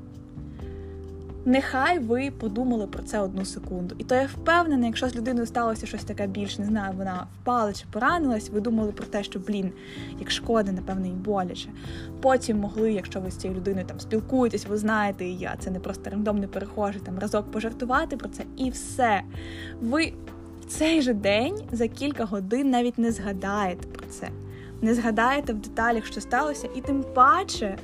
Нехай 1.45 1.99
ви 1.99 2.31
подумали 2.31 2.87
про 2.87 3.03
це 3.03 3.21
одну 3.21 3.45
секунду. 3.45 3.95
І 3.99 4.05
то 4.05 4.15
я 4.15 4.27
впевнена, 4.27 4.87
якщо 4.87 5.09
з 5.09 5.17
людиною 5.17 5.47
сталося 5.47 5.87
щось 5.87 6.05
таке 6.05 6.27
більш, 6.27 6.59
не 6.59 6.65
знаю, 6.65 6.95
вона 6.99 7.27
впала 7.43 7.73
чи 7.73 7.85
поранилась, 7.91 8.51
ви 8.51 8.61
думали 8.61 8.93
про 8.93 9.07
те, 9.07 9.23
що, 9.23 9.39
блін, 9.39 9.73
як 10.19 10.31
шкода, 10.31 10.73
напевно, 10.73 11.07
і 11.07 11.11
боляче. 11.11 11.69
Потім 12.21 12.59
могли, 12.59 12.93
якщо 12.93 13.21
ви 13.21 13.31
з 13.31 13.37
цією 13.37 13.59
людиною 13.59 13.87
там 13.87 14.01
спілкуєтесь, 14.01 14.67
ви 14.67 14.77
знаєте, 14.77 15.25
і 15.25 15.37
я 15.37 15.57
це 15.59 15.71
не 15.71 15.81
просто 15.81 16.11
рандомний 16.11 16.49
перехожий, 16.49 17.03
там 17.03 17.19
разок 17.19 17.51
пожартувати 17.51 18.17
про 18.17 18.29
це, 18.29 18.45
і 18.57 18.71
все. 18.71 19.23
Ви 19.81 20.13
в 20.61 20.65
цей 20.65 21.03
же 21.03 21.15
день 21.15 21.55
за 21.73 21.89
кілька 21.89 22.25
годин 22.25 22.71
навіть 22.71 22.99
не 22.99 23.13
згадаєте 23.13 23.89
про 23.89 24.07
це 24.07 24.29
не 24.83 24.95
згадаєте 24.95 25.53
в 25.53 25.57
деталях, 25.57 26.07
що 26.07 26.21
сталося, 26.21 26.69
і 26.77 26.81
тим 26.81 27.05
паче 27.15 27.77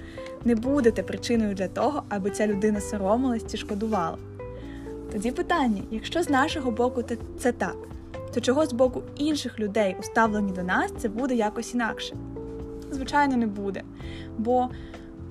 не 0.47 0.55
будете 0.55 1.03
причиною 1.03 1.55
для 1.55 1.69
того, 1.69 2.03
аби 2.09 2.31
ця 2.31 2.47
людина 2.47 2.81
соромилась 2.81 3.51
чи 3.51 3.57
шкодувала. 3.57 4.19
Тоді 5.13 5.31
питання: 5.31 5.83
якщо 5.91 6.23
з 6.23 6.31
нашого 6.31 6.71
боку 6.71 7.03
це 7.39 7.53
так, 7.53 7.77
то 8.35 8.41
чого 8.41 8.67
з 8.67 8.73
боку 8.73 9.03
інших 9.17 9.61
людей, 9.61 9.97
уставлені 10.01 10.53
до 10.53 10.63
нас, 10.63 10.93
це 10.99 11.09
буде 11.09 11.35
якось 11.35 11.75
інакше? 11.75 12.17
Звичайно, 12.91 13.37
не 13.37 13.47
буде. 13.47 13.83
Бо 14.39 14.69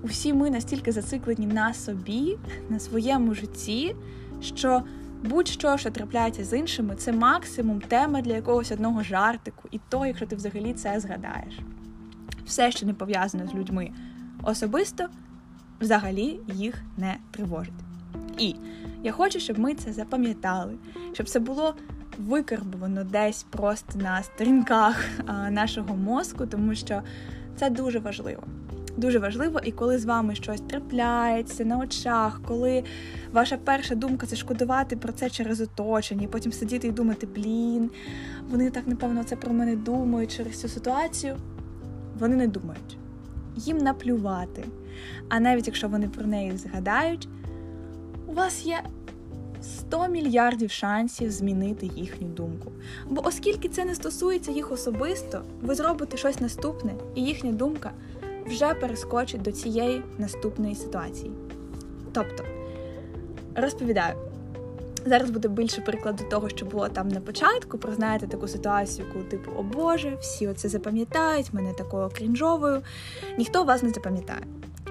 усі 0.04 0.34
ми 0.34 0.50
настільки 0.50 0.92
зациклені 0.92 1.48
на 1.48 1.74
собі, 1.74 2.38
на 2.70 2.80
своєму 2.80 3.34
житті, 3.34 3.96
що 4.42 4.84
Будь-що, 5.24 5.78
що 5.78 5.92
трапляється 5.92 6.44
з 6.44 6.58
іншими, 6.58 6.96
це 6.96 7.12
максимум 7.12 7.82
тема 7.82 8.22
для 8.22 8.34
якогось 8.34 8.72
одного 8.72 9.04
жартику, 9.04 9.68
і 9.72 9.80
то, 9.90 10.06
якщо 10.06 10.26
ти 10.26 10.36
взагалі 10.36 10.74
це 10.74 11.00
згадаєш. 11.00 11.60
Все, 12.46 12.72
що 12.72 12.86
не 12.86 12.94
пов'язано 12.94 13.48
з 13.48 13.54
людьми 13.54 13.92
особисто, 14.46 15.08
взагалі 15.82 16.40
їх 16.54 16.82
не 16.98 17.18
тривожить. 17.32 17.74
І 18.38 18.56
я 19.04 19.12
хочу, 19.12 19.40
щоб 19.40 19.60
ми 19.60 19.76
це 19.76 19.94
запам'ятали, 19.94 20.74
щоб 21.14 21.30
це 21.30 21.40
було 21.40 21.76
викарбовано 22.18 23.04
десь 23.04 23.46
просто 23.50 24.00
на 24.00 24.24
сторінках 24.24 25.06
нашого 25.50 25.96
мозку, 25.96 26.46
тому 26.46 26.76
що 26.76 27.02
це 27.56 27.70
дуже 27.70 28.00
важливо 28.00 28.44
дуже 28.98 29.20
важливо, 29.20 29.60
і 29.64 29.72
коли 29.72 29.98
з 29.98 30.06
вами 30.06 30.36
щось 30.36 30.62
трапляється 30.62 31.66
на 31.66 31.78
очах, 31.78 32.42
коли 32.48 32.84
ваша 33.32 33.58
перша 33.58 33.96
думка 33.96 34.28
це 34.28 34.36
шкодувати 34.36 34.96
про 34.96 35.14
це 35.14 35.30
через 35.30 35.62
оточення, 35.62 36.24
і 36.24 36.28
потім 36.28 36.52
сидіти 36.52 36.88
і 36.88 36.92
думати, 36.92 37.28
блін, 37.36 37.92
вони 38.50 38.70
так, 38.70 38.88
напевно, 38.88 39.24
це 39.24 39.36
про 39.36 39.54
мене 39.54 39.76
думають 39.76 40.38
через 40.38 40.60
цю 40.60 40.68
ситуацію. 40.68 41.36
Вони 42.20 42.36
не 42.36 42.48
думають. 42.48 42.98
Їм 43.56 43.78
наплювати. 43.78 44.64
А 45.30 45.40
навіть 45.40 45.68
якщо 45.68 45.88
вони 45.88 46.08
про 46.08 46.28
неї 46.28 46.58
згадають, 46.58 47.28
у 48.28 48.34
вас 48.34 48.66
є 48.66 48.84
100 49.62 50.08
мільярдів 50.08 50.72
шансів 50.72 51.32
змінити 51.32 51.90
їхню 51.96 52.28
думку. 52.28 52.72
Бо 53.10 53.22
оскільки 53.26 53.70
це 53.70 53.86
не 53.86 53.96
стосується 53.96 54.52
їх 54.52 54.72
особисто, 54.72 55.42
ви 55.62 55.76
зробите 55.76 56.18
щось 56.18 56.40
наступне, 56.40 56.94
і 57.16 57.22
їхня 57.24 57.52
думка 57.52 57.92
вже 58.46 58.74
перескочить 58.74 59.42
до 59.42 59.52
цієї 59.52 60.02
наступної 60.18 60.76
ситуації. 60.76 61.32
Тобто, 62.14 62.44
розповідаю. 63.56 64.35
Зараз 65.06 65.30
буде 65.30 65.48
більше 65.48 65.82
прикладу 65.82 66.24
того, 66.30 66.50
що 66.50 66.66
було 66.66 66.90
там 66.90 67.08
на 67.08 67.20
початку. 67.22 67.78
Про 67.78 67.94
знаєте 67.94 68.28
таку 68.28 68.48
ситуацію, 68.48 69.08
коли 69.14 69.26
типу, 69.26 69.52
о 69.58 69.64
Боже, 69.64 70.18
всі 70.22 70.48
оце 70.48 70.70
запам'ятають, 70.70 71.54
мене 71.54 71.74
такою 71.74 72.10
крінжовою. 72.10 72.82
Ніхто 73.38 73.64
вас 73.64 73.84
не 73.84 73.90
запам'ятає. 73.90 74.42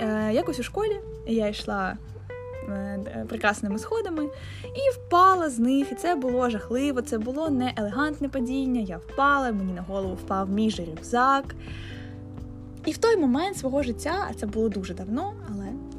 Е, 0.00 0.32
Якось 0.32 0.60
у 0.60 0.62
школі 0.62 1.00
я 1.26 1.48
йшла 1.48 1.96
е, 2.68 3.26
прекрасними 3.28 3.78
сходами 3.78 4.24
і 4.64 4.94
впала 4.94 5.50
з 5.50 5.58
них. 5.58 5.92
І 5.92 5.94
це 5.94 6.14
було 6.14 6.50
жахливо, 6.50 7.02
це 7.02 7.18
було 7.18 7.50
не 7.50 7.72
елегантне 7.76 8.28
падіння. 8.28 8.80
Я 8.80 8.96
впала, 8.96 9.52
мені 9.52 9.72
на 9.72 9.82
голову 9.82 10.14
впав 10.14 10.50
мій 10.50 10.70
же 10.70 10.84
рюкзак. 10.84 11.54
І 12.84 12.92
в 12.92 12.98
той 12.98 13.16
момент 13.16 13.56
свого 13.56 13.82
життя, 13.82 14.26
а 14.30 14.34
це 14.34 14.46
було 14.46 14.68
дуже 14.68 14.94
давно, 14.94 15.32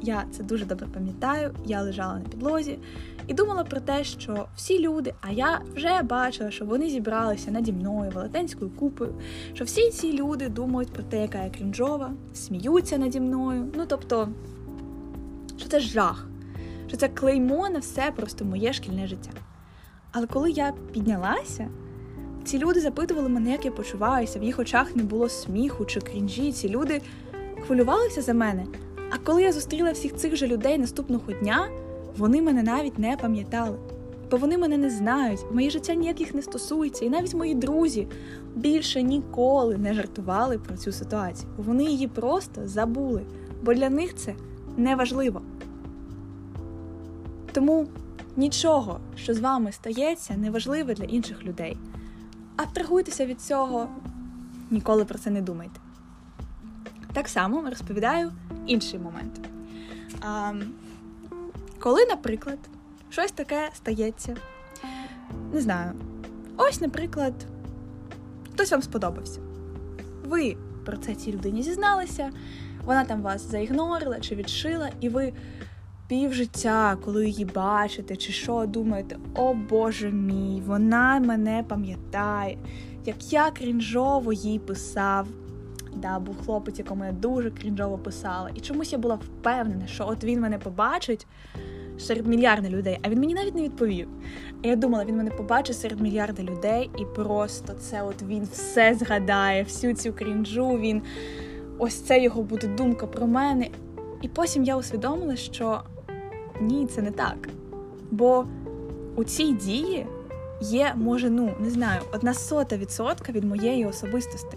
я 0.06 0.24
це 0.30 0.42
дуже 0.42 0.64
добре 0.64 0.86
пам'ятаю. 0.94 1.54
Я 1.64 1.82
лежала 1.82 2.14
на 2.14 2.20
підлозі 2.20 2.78
і 3.26 3.34
думала 3.34 3.64
про 3.64 3.80
те, 3.80 4.04
що 4.04 4.46
всі 4.56 4.78
люди, 4.80 5.14
а 5.20 5.32
я 5.32 5.60
вже 5.74 6.02
бачила, 6.02 6.50
що 6.50 6.64
вони 6.64 6.90
зібралися 6.90 7.50
наді 7.50 7.72
мною 7.72 8.10
велетенською 8.10 8.70
купою, 8.70 9.14
що 9.54 9.64
всі 9.64 9.90
ці 9.90 10.12
люди 10.12 10.48
думають 10.48 10.92
про 10.92 11.02
те, 11.02 11.22
яка 11.22 11.44
я 11.44 11.50
крінжова, 11.50 12.12
сміються 12.34 12.98
наді 12.98 13.20
мною. 13.20 13.66
Ну 13.74 13.84
тобто, 13.88 14.28
що 15.56 15.68
це 15.68 15.80
жах, 15.80 16.28
що 16.88 16.96
це 16.96 17.08
клеймо 17.08 17.68
на 17.68 17.78
все 17.78 18.12
просто 18.16 18.44
моє 18.44 18.72
шкільне 18.72 19.06
життя. 19.06 19.30
Але 20.12 20.26
коли 20.26 20.50
я 20.50 20.72
піднялася. 20.92 21.68
Ці 22.44 22.58
люди 22.58 22.80
запитували 22.80 23.28
мене, 23.28 23.50
як 23.52 23.64
я 23.64 23.70
почуваюся, 23.70 24.38
в 24.38 24.42
їх 24.42 24.58
очах 24.58 24.96
не 24.96 25.02
було 25.02 25.28
сміху 25.28 25.84
чи 25.84 26.00
крінжі. 26.00 26.52
Ці 26.52 26.68
люди 26.68 27.02
хвилювалися 27.66 28.22
за 28.22 28.34
мене. 28.34 28.66
А 29.10 29.18
коли 29.18 29.42
я 29.42 29.52
зустріла 29.52 29.92
всіх 29.92 30.16
цих 30.16 30.36
же 30.36 30.46
людей 30.46 30.78
наступного 30.78 31.32
дня, 31.32 31.68
вони 32.16 32.42
мене 32.42 32.62
навіть 32.62 32.98
не 32.98 33.16
пам'ятали. 33.16 33.78
бо 34.30 34.36
вони 34.36 34.58
мене 34.58 34.78
не 34.78 34.90
знають, 34.90 35.40
моє 35.52 35.70
життя 35.70 35.94
ніяких 35.94 36.34
не 36.34 36.42
стосується, 36.42 37.04
і 37.04 37.10
навіть 37.10 37.34
мої 37.34 37.54
друзі 37.54 38.08
більше 38.54 39.02
ніколи 39.02 39.76
не 39.76 39.94
жартували 39.94 40.58
про 40.58 40.76
цю 40.76 40.92
ситуацію. 40.92 41.48
Вони 41.56 41.84
її 41.84 42.08
просто 42.08 42.68
забули, 42.68 43.22
бо 43.62 43.74
для 43.74 43.90
них 43.90 44.16
це 44.16 44.34
неважливо. 44.76 45.42
Тому 47.52 47.86
нічого, 48.36 49.00
що 49.16 49.34
з 49.34 49.40
вами 49.40 49.72
стається, 49.72 50.36
неважливе 50.36 50.94
для 50.94 51.04
інших 51.04 51.44
людей. 51.44 51.76
Абстрагуйтеся 52.56 53.26
від 53.26 53.40
цього, 53.40 53.88
ніколи 54.70 55.04
про 55.04 55.18
це 55.18 55.30
не 55.30 55.40
думайте. 55.40 55.80
Так 57.16 57.28
само 57.28 57.70
розповідаю 57.70 58.32
інший 58.66 58.98
момент. 58.98 59.40
А, 60.20 60.52
Коли, 61.78 62.06
наприклад, 62.06 62.58
щось 63.10 63.32
таке 63.32 63.70
стається, 63.74 64.36
не 65.52 65.60
знаю, 65.60 65.92
ось, 66.56 66.80
наприклад, 66.80 67.34
хтось 68.52 68.70
вам 68.70 68.82
сподобався. 68.82 69.40
Ви 70.24 70.56
про 70.84 70.96
це 70.96 71.14
цій 71.14 71.32
людині 71.32 71.62
зізналися, 71.62 72.30
вона 72.84 73.04
там 73.04 73.22
вас 73.22 73.50
заігнорила 73.50 74.20
чи 74.20 74.34
відшила, 74.34 74.90
і 75.00 75.08
ви 75.08 75.32
півжиття, 76.08 76.96
коли 77.04 77.26
її 77.26 77.44
бачите, 77.44 78.16
чи 78.16 78.32
що, 78.32 78.66
думаєте, 78.66 79.18
о 79.34 79.54
Боже 79.54 80.10
мій, 80.10 80.62
вона 80.66 81.20
мене 81.20 81.64
пам'ятає, 81.68 82.58
як 83.04 83.32
я 83.32 83.50
крінжово 83.50 84.32
їй 84.32 84.58
писав. 84.58 85.26
Да, 85.96 86.18
був 86.18 86.36
хлопець, 86.44 86.78
якому 86.78 87.04
я 87.04 87.12
дуже 87.12 87.50
крінжово 87.50 87.98
писала. 87.98 88.50
І 88.54 88.60
чомусь 88.60 88.92
я 88.92 88.98
була 88.98 89.14
впевнена, 89.14 89.86
що 89.86 90.06
от 90.08 90.24
він 90.24 90.40
мене 90.40 90.58
побачить 90.58 91.26
серед 91.98 92.26
мільярда 92.26 92.68
людей, 92.68 92.98
а 93.02 93.08
він 93.08 93.20
мені 93.20 93.34
навіть 93.34 93.54
не 93.54 93.62
відповів. 93.62 94.08
І 94.62 94.68
я 94.68 94.76
думала, 94.76 95.04
він 95.04 95.16
мене 95.16 95.30
побачить 95.30 95.78
серед 95.78 96.00
мільярда 96.00 96.42
людей, 96.42 96.90
і 96.98 97.04
просто 97.04 97.72
це 97.72 98.02
от 98.02 98.22
він 98.22 98.48
все 98.52 98.94
згадає, 98.94 99.62
всю 99.62 99.94
цю 99.94 100.12
крінжу, 100.12 100.68
він 100.68 101.02
ось 101.78 102.00
це 102.00 102.22
його 102.22 102.42
буде 102.42 102.66
думка 102.66 103.06
про 103.06 103.26
мене. 103.26 103.68
І 104.22 104.28
потім 104.28 104.64
я 104.64 104.76
усвідомила, 104.76 105.36
що 105.36 105.80
ні, 106.60 106.86
це 106.86 107.02
не 107.02 107.10
так. 107.10 107.48
Бо 108.10 108.46
у 109.16 109.24
цій 109.24 109.52
дії 109.52 110.06
є, 110.60 110.94
може, 110.96 111.30
ну, 111.30 111.54
не 111.60 111.70
знаю, 111.70 112.00
одна 112.14 112.34
сота 112.34 112.76
відсотка 112.76 113.32
від 113.32 113.44
моєї 113.44 113.86
особистості. 113.86 114.56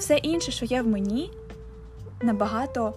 Все 0.00 0.16
інше, 0.16 0.52
що 0.52 0.64
є 0.64 0.82
в 0.82 0.88
мені, 0.88 1.30
набагато 2.22 2.94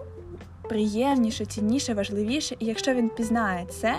приємніше, 0.70 1.46
цінніше, 1.46 1.94
важливіше, 1.94 2.56
і 2.60 2.66
якщо 2.66 2.94
він 2.94 3.10
пізнає 3.10 3.66
це, 3.66 3.96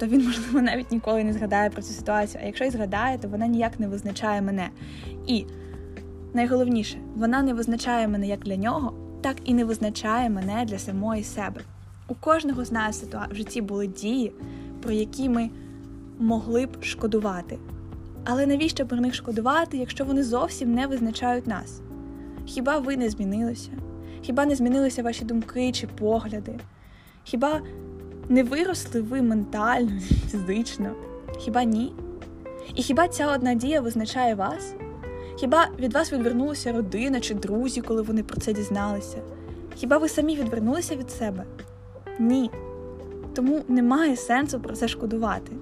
то 0.00 0.06
він, 0.06 0.24
можливо, 0.26 0.62
навіть 0.62 0.92
ніколи 0.92 1.24
не 1.24 1.32
згадає 1.32 1.70
про 1.70 1.82
цю 1.82 1.92
ситуацію. 1.92 2.40
А 2.44 2.46
якщо 2.46 2.64
й 2.64 2.70
згадає, 2.70 3.18
то 3.18 3.28
вона 3.28 3.46
ніяк 3.46 3.80
не 3.80 3.88
визначає 3.88 4.42
мене. 4.42 4.70
І 5.26 5.46
найголовніше, 6.34 6.98
вона 7.16 7.42
не 7.42 7.54
визначає 7.54 8.08
мене 8.08 8.26
як 8.26 8.40
для 8.40 8.56
нього, 8.56 8.94
так 9.20 9.36
і 9.44 9.54
не 9.54 9.64
визначає 9.64 10.30
мене 10.30 10.64
для 10.64 10.78
самої 10.78 11.24
себе. 11.24 11.60
У 12.08 12.14
кожного 12.14 12.64
з 12.64 12.72
нас 12.72 13.04
в 13.30 13.34
житті 13.34 13.60
були 13.60 13.86
дії, 13.86 14.32
про 14.82 14.92
які 14.92 15.28
ми 15.28 15.50
могли 16.18 16.66
б 16.66 16.82
шкодувати. 16.82 17.58
Але 18.24 18.46
навіщо 18.46 18.86
про 18.86 18.96
них 18.96 19.14
шкодувати, 19.14 19.76
якщо 19.76 20.04
вони 20.04 20.22
зовсім 20.22 20.74
не 20.74 20.86
визначають 20.86 21.46
нас? 21.46 21.80
Хіба 22.46 22.78
ви 22.78 22.96
не 22.96 23.10
змінилися? 23.10 23.70
Хіба 24.22 24.46
не 24.46 24.54
змінилися 24.54 25.02
ваші 25.02 25.24
думки 25.24 25.72
чи 25.72 25.86
погляди? 25.86 26.58
Хіба 27.24 27.60
не 28.28 28.42
виросли 28.42 29.00
ви 29.00 29.22
ментально, 29.22 30.00
фізично? 30.30 30.94
Хіба 31.38 31.64
ні? 31.64 31.92
І 32.74 32.82
хіба 32.82 33.08
ця 33.08 33.34
одна 33.34 33.54
дія 33.54 33.80
визначає 33.80 34.34
вас? 34.34 34.74
Хіба 35.36 35.68
від 35.78 35.94
вас 35.94 36.12
відвернулася 36.12 36.72
родина 36.72 37.20
чи 37.20 37.34
друзі, 37.34 37.80
коли 37.80 38.02
вони 38.02 38.22
про 38.22 38.40
це 38.40 38.52
дізналися? 38.52 39.18
Хіба 39.74 39.98
ви 39.98 40.08
самі 40.08 40.36
відвернулися 40.36 40.96
від 40.96 41.10
себе? 41.10 41.44
Ні. 42.18 42.50
Тому 43.34 43.62
немає 43.68 44.16
сенсу 44.16 44.60
про 44.60 44.74
це 44.74 44.88
шкодувати. 44.88 45.52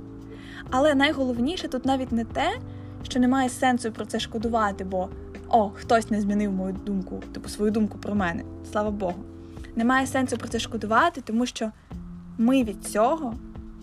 Але 0.75 0.95
найголовніше 0.95 1.69
тут 1.69 1.85
навіть 1.85 2.13
не 2.13 2.25
те, 2.25 2.59
що 3.03 3.21
немає 3.21 3.49
сенсу 3.49 3.93
про 3.93 4.07
це 4.07 4.21
шкодувати, 4.21 4.85
бо 4.85 5.09
о, 5.49 5.71
хтось 5.71 6.11
не 6.11 6.21
змінив 6.21 6.53
мою 6.53 6.73
думку, 6.73 7.23
типу 7.33 7.49
свою 7.49 7.71
думку 7.71 7.99
про 7.99 8.15
мене. 8.15 8.43
Слава 8.73 8.91
Богу. 8.91 9.25
Немає 9.77 10.07
сенсу 10.07 10.37
про 10.37 10.49
це 10.49 10.59
шкодувати, 10.59 11.21
тому 11.21 11.47
що 11.47 11.71
ми 12.39 12.65
від 12.65 12.85
цього 12.85 13.35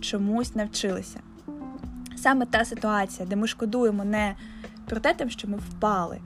чомусь 0.02 0.56
навчилися. 0.56 1.20
Саме 2.18 2.46
та 2.46 2.66
ситуація, 2.66 3.28
де 3.28 3.36
ми 3.36 3.48
шкодуємо 3.48 4.06
не 4.06 4.36
про 4.86 5.00
те, 5.00 5.30
що 5.30 5.48
ми 5.48 5.58
впали, 5.58 6.20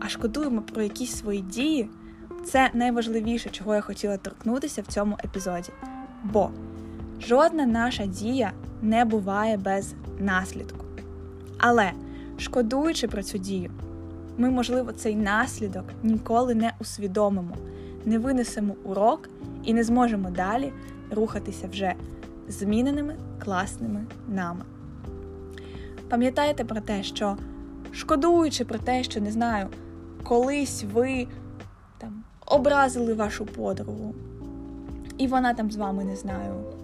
а 0.00 0.08
шкодуємо 0.08 0.62
про 0.62 0.82
якісь 0.82 1.16
свої 1.16 1.40
дії, 1.40 1.90
це 2.44 2.70
найважливіше, 2.74 3.50
чого 3.50 3.74
я 3.74 3.80
хотіла 3.80 4.16
торкнутися 4.16 4.82
в 4.82 4.86
цьому 4.86 5.18
епізоді. 5.24 5.70
Бо 6.24 6.50
жодна 7.20 7.66
наша 7.66 8.06
дія 8.06 8.52
не 8.82 9.04
буває 9.04 9.56
без 9.56 9.94
наслідку. 10.18 10.84
Але, 11.58 11.92
шкодуючи 12.38 13.08
про 13.08 13.22
цю 13.22 13.38
дію, 13.38 13.70
ми, 14.38 14.50
можливо, 14.50 14.92
цей 14.92 15.16
наслідок 15.16 15.84
ніколи 16.02 16.54
не 16.54 16.72
усвідомимо, 16.80 17.56
не 18.04 18.18
винесемо 18.18 18.74
урок 18.84 19.28
і 19.64 19.74
не 19.74 19.84
зможемо 19.84 20.30
далі 20.30 20.72
рухатися 21.10 21.68
вже 21.68 21.94
зміненими 22.48 23.16
класними 23.44 24.04
нами. 24.28 24.64
Пам'ятайте 26.08 26.64
про 26.64 26.80
те, 26.80 27.02
що 27.02 27.36
шкодуючи 27.92 28.64
про 28.64 28.78
те, 28.78 29.02
що 29.02 29.20
не 29.20 29.32
знаю, 29.32 29.66
колись 30.22 30.84
ви 30.92 31.26
там 31.98 32.24
образили 32.46 33.14
вашу 33.14 33.46
подругу, 33.46 34.14
і 35.18 35.26
вона 35.26 35.54
там 35.54 35.70
з 35.70 35.76
вами 35.76 36.04
не 36.04 36.16
знаю 36.16 36.79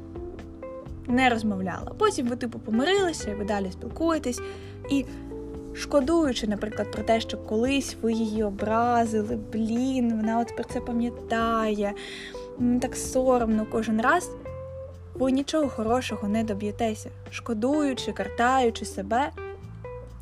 не 1.09 1.29
розмовляла. 1.29 1.93
Потім 1.99 2.29
ви, 2.29 2.37
типу, 2.37 2.59
помирилися, 2.59 3.31
і 3.31 3.35
ви 3.35 3.45
далі 3.45 3.73
спілкуєтесь. 3.73 4.41
І 4.91 5.05
шкодуючи, 5.75 6.47
наприклад, 6.47 6.93
про 6.93 7.03
те, 7.03 7.21
що 7.21 7.39
колись 7.39 7.97
ви 8.03 8.13
її 8.13 8.43
образили, 8.43 9.39
блін, 9.53 10.17
вона 10.17 10.41
от 10.41 10.57
про 10.57 10.65
це 10.65 10.81
пам'ятає, 10.81 11.93
так 12.81 12.97
соромно 12.97 13.67
кожен 13.71 14.01
раз. 14.01 14.31
Ви 15.15 15.33
нічого 15.33 15.69
хорошого 15.69 16.29
не 16.29 16.45
доб'єтеся, 16.45 17.11
шкодуючи, 17.31 18.13
картаючи 18.13 18.85
себе. 18.85 19.31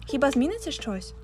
Хіба 0.06 0.30
зміниться 0.30 0.70
щось? 0.70 1.14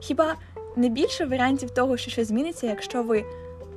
Хіба 0.00 0.34
не 0.76 0.88
більше 0.88 1.24
варіантів 1.24 1.70
того, 1.70 1.96
що 1.96 2.10
щось 2.10 2.28
зміниться, 2.28 2.66
якщо 2.66 3.02
ви 3.02 3.24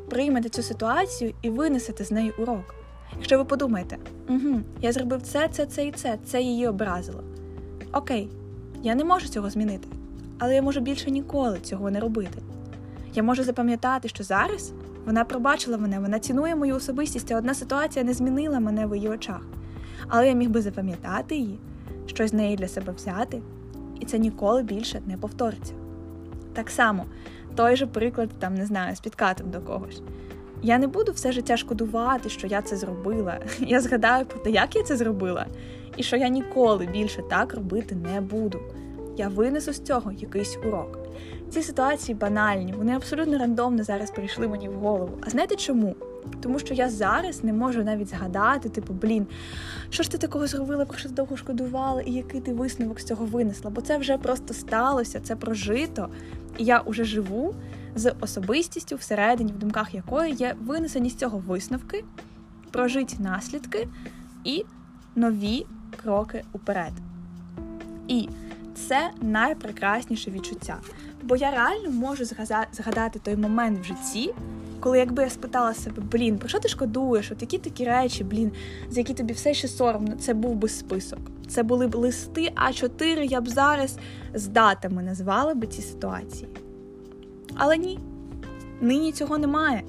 приймете 0.09 0.49
цю 0.49 0.63
ситуацію 0.63 1.33
і 1.41 1.49
винесете 1.49 2.03
з 2.03 2.12
неї 2.12 2.31
урок? 2.38 2.75
Якщо 3.17 3.38
ви 3.38 3.45
подумаєте, 3.45 3.97
угу, 4.30 4.62
я 4.82 4.91
зробив 4.91 5.21
це, 5.21 5.49
це, 5.52 5.65
це 5.65 5.88
і 5.88 5.91
це, 5.91 6.17
це 6.26 6.41
її 6.41 6.67
образило. 6.67 7.23
Окей, 7.93 8.30
я 8.84 8.95
не 8.95 9.04
можу 9.04 9.28
цього 9.28 9.49
змінити, 9.49 9.88
але 10.39 10.56
я 10.56 10.62
можу 10.62 10.80
більше 10.80 11.12
ніколи 11.12 11.60
цього 11.60 11.91
не 11.91 11.99
робити. 11.99 12.41
Я 13.13 13.23
можу 13.23 13.43
запам'ятати, 13.43 14.08
що 14.08 14.23
зараз 14.23 14.73
вона 15.06 15.23
пробачила 15.23 15.78
мене, 15.78 15.99
вона 15.99 16.19
цінує 16.19 16.56
мою 16.56 16.76
особистість, 16.76 17.32
а 17.32 17.38
одна 17.38 17.54
ситуація 17.54 18.06
не 18.06 18.13
змінила 18.13 18.60
мене 18.60 18.86
в 18.88 18.95
її 18.95 19.10
очах. 19.10 19.41
Але 20.08 20.28
я 20.28 20.34
міг 20.34 20.49
би 20.49 20.62
запам'ятати 20.62 21.36
її, 21.36 21.60
щось 22.06 22.32
з 22.32 22.34
неї 22.34 22.56
для 22.56 22.67
себе 22.67 22.93
взяти, 22.93 23.41
і 23.99 24.06
це 24.06 24.19
ніколи 24.19 24.63
більше 24.63 25.02
не 25.06 25.17
повториться. 25.17 25.73
Так 26.54 26.69
само, 26.69 27.06
той 27.56 27.76
же 27.76 27.88
приклад, 27.88 28.30
там, 28.39 28.56
не 28.56 28.65
знаю, 28.65 28.95
з 28.95 28.99
підкатом 28.99 29.52
до 29.52 29.62
когось. 29.62 30.02
Я 30.63 30.78
не 30.78 30.88
буду 30.88 31.12
все 31.12 31.32
життя 31.32 31.58
шкодувати, 31.58 32.30
що 32.30 32.47
я 32.47 32.62
це 32.62 32.78
зробила. 32.78 33.39
Я 33.60 33.82
згадаю 33.82 34.26
про 34.26 34.39
те, 34.39 34.52
як 34.52 34.76
я 34.76 34.84
це 34.84 34.97
зробила, 34.97 35.45
і 35.97 36.04
що 36.04 36.15
я 36.15 36.28
ніколи 36.28 36.86
більше 36.86 37.21
так 37.30 37.54
робити 37.54 37.95
не 37.95 38.21
буду. 38.21 38.60
Я 39.17 39.28
винесу 39.28 39.73
з 39.73 39.80
цього 39.80 40.12
якийсь 40.12 40.58
урок. 40.67 40.99
Ці 41.49 41.63
ситуації 41.63 42.15
банальні, 42.15 42.73
вони 42.78 42.95
абсолютно 42.95 43.38
рандомно 43.38 43.84
зараз 43.84 44.12
прийшли 44.12 44.47
мені 44.47 44.69
в 44.69 44.73
голову. 44.73 45.17
А 45.21 45.30
знаєте 45.30 45.56
чому? 45.56 45.95
Тому 46.41 46.60
що 46.60 46.73
я 46.73 46.89
зараз 46.89 47.43
не 47.43 47.54
можу 47.54 47.84
навіть 47.84 48.10
згадати, 48.10 48.69
типу, 48.69 48.93
блін, 48.93 49.28
що 49.89 50.04
ж 50.04 50.12
ти 50.12 50.17
такого 50.17 50.47
зробила, 50.47 50.86
про 50.86 50.97
що 50.97 51.10
ти 51.10 51.15
довго 51.15 51.38
шкодувала, 51.38 52.02
і 52.02 52.12
який 52.12 52.41
ти 52.41 52.54
висновок 52.54 52.99
з 52.99 53.04
цього 53.04 53.26
винесла? 53.26 53.71
Бо 53.71 53.82
це 53.82 53.97
вже 53.97 54.17
просто 54.17 54.54
сталося, 54.54 55.19
це 55.19 55.36
прожито, 55.36 56.10
і 56.58 56.63
я 56.63 56.82
вже 56.86 57.04
живу 57.04 57.56
з 57.95 58.13
особистістю, 58.21 58.95
всередині, 58.95 59.51
в 59.51 59.58
думках 59.58 59.93
якої 59.93 60.34
є 60.34 60.56
винесені 60.62 61.10
з 61.10 61.15
цього 61.15 61.38
висновки, 61.38 62.03
прожиті 62.71 63.17
наслідки 63.19 63.88
і 64.43 64.65
нові 65.15 65.65
кроки 66.03 66.43
уперед. 66.53 66.93
І 68.08 68.29
це 68.75 69.12
найпрекрасніше 69.21 70.32
відчуття. 70.32 70.77
Бо 71.23 71.36
я 71.36 71.51
реально 71.51 71.89
можу 71.89 72.25
згадати 72.71 73.19
той 73.19 73.36
момент 73.36 73.79
в 73.79 73.84
житті, 73.84 74.34
коли 74.79 74.97
якби 74.99 75.23
я 75.23 75.29
спитала 75.29 75.73
себе, 75.73 76.01
блін, 76.12 76.38
про 76.38 76.49
що 76.49 76.60
ти 76.60 76.67
шкодуєш? 76.67 77.32
От 77.32 77.41
які 77.41 77.58
такі 77.58 77.86
речі, 77.86 78.23
блін, 78.23 78.51
за 78.89 78.99
які 78.99 79.13
тобі 79.13 79.34
все 79.34 79.53
ще 79.53 79.67
соромно, 79.67 80.15
це 80.15 80.34
був 80.34 80.56
би 80.56 80.69
список. 80.69 81.19
Це 81.47 81.63
були 81.63 81.88
б 81.88 81.95
листи 81.95 82.53
А4, 82.67 83.23
я 83.23 83.41
б 83.41 83.49
зараз 83.49 83.97
з 84.34 84.47
датами 84.47 85.03
назвала 85.03 85.53
би 85.53 85.67
ці 85.67 85.82
ситуації. 85.82 86.49
Але 87.56 87.78
ні, 87.78 88.00
нині 88.82 89.12
цього 89.12 89.38
немає. 89.38 89.84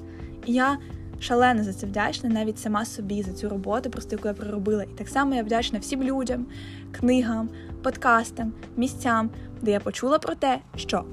І 0.45 0.53
я 0.53 0.77
шалено 1.19 1.63
за 1.63 1.73
це 1.73 1.87
вдячна, 1.87 2.29
навіть 2.29 2.59
сама 2.59 2.85
собі 2.85 3.23
за 3.23 3.33
цю 3.33 3.49
роботу, 3.49 3.89
просто 3.89 4.15
яку 4.15 4.27
я 4.27 4.33
проробила. 4.33 4.83
І 4.83 4.93
так 4.97 5.09
само 5.09 5.35
я 5.35 5.43
вдячна 5.43 5.79
всім 5.79 6.03
людям, 6.03 6.45
книгам, 6.91 7.49
подкастам, 7.83 8.53
місцям, 8.77 9.29
де 9.61 9.71
я 9.71 9.79
почула 9.79 10.19
про 10.19 10.35
те, 10.35 10.59
що 10.75 11.05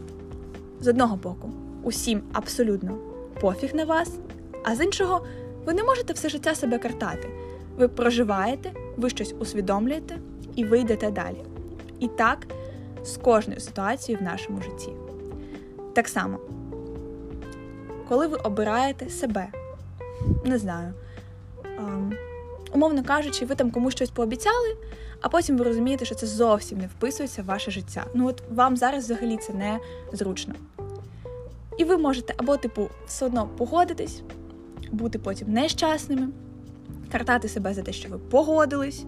з 0.80 0.88
одного 0.88 1.16
боку 1.16 1.50
усім 1.82 2.22
абсолютно 2.32 2.98
пофіг 3.40 3.74
на 3.74 3.84
вас, 3.84 4.18
а 4.64 4.76
з 4.76 4.84
іншого, 4.84 5.26
ви 5.66 5.74
не 5.74 5.82
можете 5.82 6.12
все 6.12 6.28
життя 6.28 6.54
себе 6.54 6.78
картати. 6.78 7.28
Ви 7.76 7.88
проживаєте, 7.88 8.72
ви 8.96 9.10
щось 9.10 9.34
усвідомлюєте 9.38 10.18
і 10.56 10.64
ви 10.64 10.80
йдете 10.80 11.10
далі. 11.10 11.44
І 12.00 12.08
так 12.08 12.46
з 13.04 13.16
кожною 13.16 13.60
ситуацією 13.60 14.20
в 14.20 14.24
нашому 14.24 14.62
житті. 14.62 14.92
Так 15.92 16.08
само, 16.08 16.38
коли 18.08 18.26
ви 18.26 18.36
обираєте 18.36 19.10
себе, 19.10 19.48
не 20.44 20.58
знаю, 20.58 20.94
ем, 21.78 22.12
умовно 22.72 23.04
кажучи, 23.04 23.44
ви 23.44 23.54
там 23.54 23.70
комусь 23.70 23.94
щось 23.94 24.10
пообіцяли, 24.10 24.76
а 25.20 25.28
потім 25.28 25.56
ви 25.56 25.64
розумієте, 25.64 26.04
що 26.04 26.14
це 26.14 26.26
зовсім 26.26 26.78
не 26.78 26.86
вписується 26.86 27.42
в 27.42 27.44
ваше 27.44 27.70
життя. 27.70 28.04
Ну 28.14 28.28
от 28.28 28.42
вам 28.50 28.76
зараз 28.76 29.04
взагалі 29.04 29.36
це 29.36 29.52
не 29.52 29.78
зручно. 30.12 30.54
І 31.78 31.84
ви 31.84 31.96
можете 31.96 32.34
або, 32.36 32.56
типу, 32.56 32.88
все 33.06 33.26
одно 33.26 33.48
погодитись, 33.58 34.22
бути 34.92 35.18
потім 35.18 35.52
нещасними, 35.52 36.28
картати 37.12 37.48
себе 37.48 37.74
за 37.74 37.82
те, 37.82 37.92
що 37.92 38.08
ви 38.08 38.18
погодились. 38.18 39.04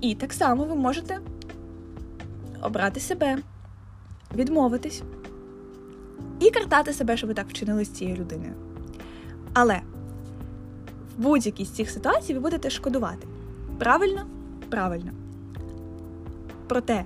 І 0.00 0.14
так 0.14 0.32
само 0.32 0.64
ви 0.64 0.74
можете 0.74 1.18
обрати 2.62 3.00
себе, 3.00 3.38
відмовитись 4.34 5.02
і 6.40 6.50
картати 6.50 6.92
себе, 6.92 7.16
що 7.16 7.26
ви 7.26 7.34
так 7.34 7.48
вчинили 7.48 7.84
з 7.84 7.88
цією 7.88 8.16
людиною. 8.16 8.52
Але 9.52 9.80
в 11.18 11.22
будь-якій 11.22 11.64
з 11.64 11.70
цих 11.70 11.90
ситуацій 11.90 12.34
ви 12.34 12.40
будете 12.40 12.70
шкодувати. 12.70 13.26
Правильно? 13.78 14.26
Правильно. 14.70 15.10
Проте 16.66 17.04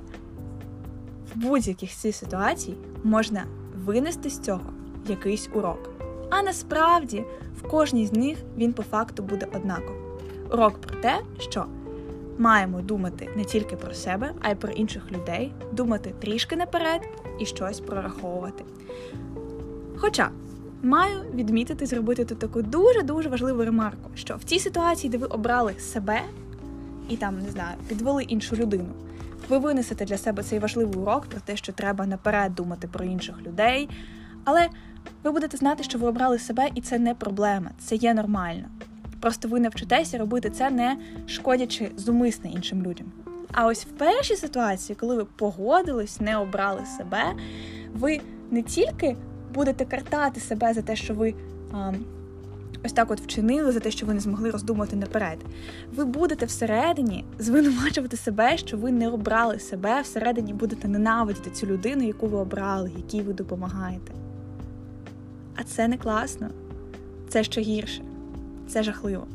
в 1.35 1.39
будь-яких 1.39 1.91
з 1.91 1.97
цих 1.97 2.17
ситуацій 2.17 2.75
можна 3.05 3.45
винести 3.85 4.31
з 4.31 4.39
цього 4.39 4.73
якийсь 5.09 5.49
урок. 5.55 5.91
А 6.31 6.43
насправді 6.43 7.25
в 7.59 7.69
кожній 7.69 8.07
з 8.07 8.13
них 8.13 8.39
він 8.57 8.73
по 8.73 8.83
факту 8.83 9.23
буде 9.23 9.47
однаковий. 9.55 10.01
Урок 10.53 10.79
про 10.79 11.01
те, 11.01 11.21
що 11.39 11.67
маємо 12.39 12.81
думати 12.81 13.29
не 13.37 13.45
тільки 13.45 13.77
про 13.77 13.95
себе, 13.95 14.33
а 14.41 14.51
й 14.51 14.55
про 14.55 14.73
інших 14.73 15.13
людей, 15.13 15.53
думати 15.73 16.15
трішки 16.19 16.57
наперед 16.57 17.01
і 17.41 17.47
щось 17.47 17.81
прораховувати. 17.81 18.65
Хоча 19.97 20.31
маю 20.83 21.21
відмітити, 21.35 21.87
зробити 21.87 22.25
тут 22.25 22.39
таку 22.39 22.63
дуже-дуже 22.63 23.29
важливу 23.29 23.65
ремарку, 23.65 24.11
що 24.15 24.37
в 24.37 24.45
цій 24.45 24.59
ситуації, 24.59 25.11
де 25.11 25.19
ви 25.19 25.27
обрали 25.27 25.75
себе 25.79 26.21
і 27.09 27.17
там, 27.17 27.39
не 27.39 27.51
знаю, 27.51 27.77
підвели 27.89 28.23
іншу 28.23 28.57
людину, 28.57 28.89
ви 29.49 29.59
винесете 29.59 30.05
для 30.05 30.19
себе 30.19 30.43
цей 30.43 30.59
важливий 30.59 30.99
урок 30.99 31.27
про 31.27 31.41
те, 31.41 31.57
що 31.57 31.73
треба 31.73 32.07
наперед 32.07 32.55
думати 32.55 32.89
про 32.93 33.05
інших 33.05 33.43
людей. 33.47 33.89
Але 34.45 34.69
ви 35.25 35.31
будете 35.31 35.57
знати, 35.57 35.83
що 35.83 35.99
ви 35.99 36.09
обрали 36.09 36.39
себе, 36.39 36.69
і 36.75 36.81
це 36.81 36.99
не 36.99 37.15
проблема, 37.15 37.71
це 37.79 37.97
є 37.97 38.15
нормально. 38.15 38.65
Просто 39.27 39.49
ви 39.49 39.61
навчитеся 39.61 40.19
робити 40.19 40.51
це, 40.51 40.71
не 40.71 40.97
шкодячи 41.27 41.91
зумисне 41.97 42.51
іншим 42.51 42.83
людям. 42.83 43.07
А 43.53 43.67
ось 43.67 43.85
в 43.85 43.89
першій 43.89 44.37
ситуації, 44.37 44.97
коли 45.01 45.17
ви 45.17 45.25
погодились, 45.37 46.21
не 46.21 46.37
обрали 46.37 46.81
себе, 46.99 47.25
ви 47.95 48.21
не 48.51 48.63
тільки 48.63 49.17
будете 49.55 49.85
картати 49.85 50.41
себе 50.41 50.75
за 50.75 50.83
те, 50.83 50.97
що 50.97 51.15
ви 51.15 51.35
а, 51.73 51.93
ось 52.85 52.93
так 52.93 53.11
от 53.11 53.21
вчинили, 53.21 53.73
за 53.73 53.81
те, 53.81 53.91
що 53.91 54.07
ви 54.07 54.15
не 54.15 54.21
змогли 54.21 54.51
роздумати 54.51 54.97
наперед. 54.97 55.39
Ви 55.95 56.05
будете 56.05 56.47
всередині 56.47 57.25
звинувачувати 57.39 58.17
себе, 58.17 58.57
що 58.57 58.77
ви 58.77 58.93
не 58.93 59.09
обрали 59.09 59.59
себе, 59.59 60.01
всередині 60.01 60.53
будете 60.53 60.89
ненавидіти 60.89 61.51
цю 61.51 61.67
людину, 61.67 62.03
яку 62.07 62.27
ви 62.27 62.39
обрали, 62.39 62.91
якій 62.97 63.23
ви 63.23 63.33
допомагаєте. 63.33 64.13
А 65.57 65.63
це 65.63 65.89
не 65.89 65.99
класно, 65.99 66.49
це 67.29 67.45
ще 67.45 67.61
гірше, 67.61 68.03
це 68.69 68.83
жахливо. 68.83 69.27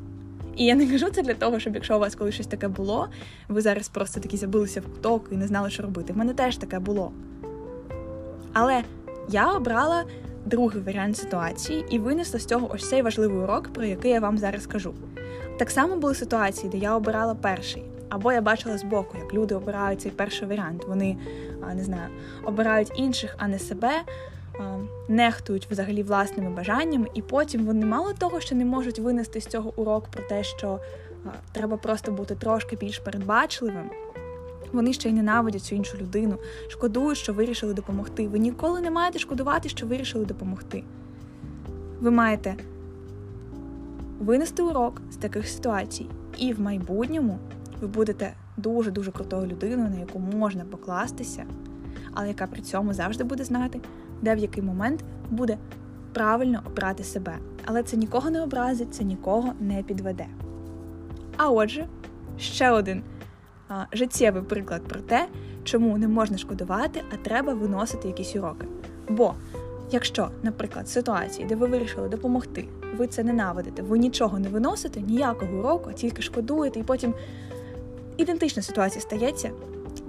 І 0.56 0.66
я 0.66 0.76
не 0.76 0.88
кажу 0.88 1.10
це 1.10 1.22
для 1.22 1.34
того, 1.34 1.60
щоб 1.60 1.76
якщо 1.76 1.96
у 1.96 2.00
вас 2.00 2.16
колись 2.16 2.34
щось 2.34 2.48
таке 2.48 2.68
було, 2.68 3.10
ви 3.50 3.62
зараз 3.62 3.90
просто 3.90 4.20
такі 4.20 4.38
забилися 4.38 4.82
в 4.82 4.84
куток 4.84 5.28
і 5.32 5.36
не 5.36 5.48
знали, 5.48 5.70
що 5.70 5.84
робити. 5.84 6.14
В 6.14 6.18
мене 6.18 6.34
теж 6.34 6.58
таке 6.58 6.80
було. 6.80 7.12
Але 8.54 8.84
я 9.30 9.52
обрала 9.52 10.04
другий 10.46 10.82
варіант 10.82 11.18
ситуації 11.18 11.86
і 11.90 12.00
винесла 12.00 12.40
з 12.40 12.46
цього 12.46 12.72
ось 12.74 12.90
цей 12.90 13.02
важливий 13.02 13.38
урок, 13.38 13.74
про 13.74 13.86
який 13.86 14.12
я 14.12 14.20
вам 14.20 14.38
зараз 14.38 14.68
кажу. 14.68 14.94
Так 15.60 15.72
само 15.72 15.96
були 15.96 16.16
ситуації, 16.16 16.72
де 16.72 16.78
я 16.78 16.96
обирала 16.96 17.36
перший, 17.36 17.84
або 18.10 18.32
я 18.32 18.42
бачила 18.42 18.78
збоку, 18.78 19.18
як 19.18 19.34
люди 19.34 19.56
обирають 19.56 20.02
цей 20.02 20.12
перший 20.12 20.48
варіант. 20.48 20.84
Вони 20.88 21.18
не 21.76 21.84
знаю, 21.84 22.10
обирають 22.44 22.92
інших, 22.96 23.36
а 23.38 23.48
не 23.48 23.60
себе. 23.60 23.92
Нехтують 25.08 25.68
взагалі 25.72 26.04
власними 26.04 26.50
бажаннями, 26.50 27.08
і 27.14 27.22
потім 27.22 27.66
вони 27.66 27.86
мало 27.86 28.14
того, 28.14 28.40
що 28.40 28.56
не 28.56 28.66
можуть 28.66 29.00
винести 29.00 29.42
з 29.42 29.46
цього 29.46 29.74
урок 29.76 30.08
про 30.08 30.24
те, 30.24 30.44
що 30.44 30.80
треба 31.52 31.78
просто 31.78 32.12
бути 32.12 32.36
трошки 32.36 32.76
більш 32.76 33.00
передбачливим. 33.00 33.90
Вони 34.72 34.94
ще 34.94 35.10
й 35.10 35.14
ненавидять 35.14 35.64
цю 35.64 35.76
іншу 35.76 35.98
людину, 35.98 36.38
шкодують, 36.68 37.18
що 37.18 37.34
вирішили 37.34 37.74
допомогти. 37.74 38.28
Ви 38.28 38.40
ніколи 38.40 38.82
не 38.82 38.92
маєте 38.92 39.20
шкодувати, 39.20 39.70
що 39.70 39.88
вирішили 39.88 40.26
допомогти. 40.26 40.84
Ви 42.00 42.12
маєте 42.12 42.56
винести 44.20 44.64
урок 44.64 45.02
з 45.12 45.16
таких 45.16 45.48
ситуацій, 45.48 46.06
і 46.38 46.54
в 46.54 46.62
майбутньому 46.62 47.40
ви 47.82 47.88
будете 47.88 48.34
дуже-дуже 48.58 49.12
крутою 49.12 49.48
людиною, 49.48 49.90
на 49.90 50.00
яку 50.00 50.20
можна 50.20 50.66
покластися, 50.66 51.46
але 52.14 52.28
яка 52.28 52.48
при 52.48 52.62
цьому 52.62 52.94
завжди 52.94 53.24
буде 53.24 53.44
знати, 53.44 53.80
де 54.22 54.36
в 54.36 54.38
який 54.38 54.64
момент 54.64 55.04
буде 55.30 55.58
правильно 56.14 56.62
обрати 56.66 57.04
себе. 57.04 57.38
Але 57.66 57.84
це 57.84 57.98
нікого 57.98 58.30
не 58.30 58.42
образить, 58.42 58.94
це 58.94 59.04
нікого 59.04 59.54
не 59.60 59.84
підведе. 59.84 60.26
А 61.38 61.50
отже, 61.50 61.88
ще 62.38 62.72
один 62.72 63.04
життєвий 63.92 64.44
приклад 64.44 64.84
про 64.84 65.02
те, 65.02 65.28
чому 65.64 65.98
не 65.98 66.08
можна 66.08 66.38
шкодувати, 66.38 67.02
а 67.14 67.18
треба 67.18 67.54
виносити 67.54 68.08
якісь 68.08 68.36
уроки. 68.36 68.68
Бо 69.10 69.34
якщо, 69.92 70.30
наприклад, 70.44 70.90
ситуації, 70.90 71.48
де 71.48 71.56
ви 71.56 71.68
вирішили 71.68 72.10
допомогти, 72.10 72.68
ви 72.98 73.08
це 73.08 73.24
ненавидите, 73.24 73.82
ви 73.82 74.00
нічого 74.00 74.40
не 74.40 74.50
виносите, 74.50 75.02
ніякого 75.02 75.58
уроку, 75.58 75.90
а 75.90 75.94
тільки 75.94 76.22
шкодуєте, 76.22 76.80
і 76.80 76.84
потім 76.84 77.14
ідентична 78.18 78.62
ситуація 78.62 79.02
стається, 79.02 79.52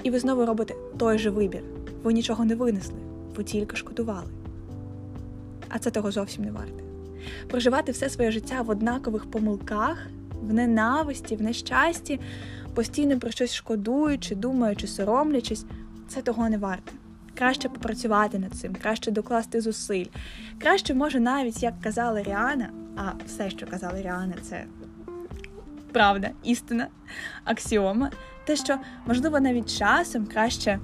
і 0.02 0.10
ви 0.10 0.18
знову 0.18 0.46
робите 0.46 0.74
той 0.98 1.18
же 1.18 1.30
вибір. 1.30 1.62
Ви 2.02 2.12
нічого 2.12 2.44
не 2.44 2.54
винесли, 2.54 2.94
ви 3.36 3.44
тільки 3.44 3.76
шкодували. 3.76 4.30
А 5.68 5.78
це 5.78 5.90
того 5.90 6.10
зовсім 6.10 6.44
не 6.44 6.50
варте. 6.50 6.82
Проживати 7.48 7.92
все 7.92 8.08
своє 8.08 8.30
життя 8.30 8.62
в 8.62 8.70
однакових 8.70 9.30
помилках, 9.30 10.06
в 10.42 10.52
ненависті, 10.52 11.36
в 11.36 11.42
нещасті 11.42 12.20
постійно 12.74 13.18
про 13.18 13.30
щось 13.30 13.54
шкодуючи, 13.54 14.34
думаючи, 14.34 14.86
соромлячись, 14.86 15.64
це 16.08 16.22
того 16.22 16.48
не 16.48 16.58
варте. 16.58 16.92
Краще 17.34 17.68
попрацювати 17.68 18.38
над 18.38 18.52
цим, 18.54 18.76
краще 18.82 19.10
докласти 19.10 19.60
зусиль. 19.60 20.06
Краще, 20.60 20.94
може, 20.94 21.20
навіть 21.20 21.62
як 21.62 21.80
казала 21.80 22.22
Ріана, 22.22 22.70
а 22.96 23.12
все, 23.26 23.50
що 23.50 23.66
казала 23.66 24.02
Ріана, 24.02 24.34
це 24.42 24.64
правда, 25.92 26.30
істина, 26.42 26.86
аксіома. 27.44 28.10
Те, 28.44 28.56
що, 28.56 28.78
можливо, 29.06 29.40
навіть 29.40 29.78
часом 29.78 30.26
краще 30.26 30.78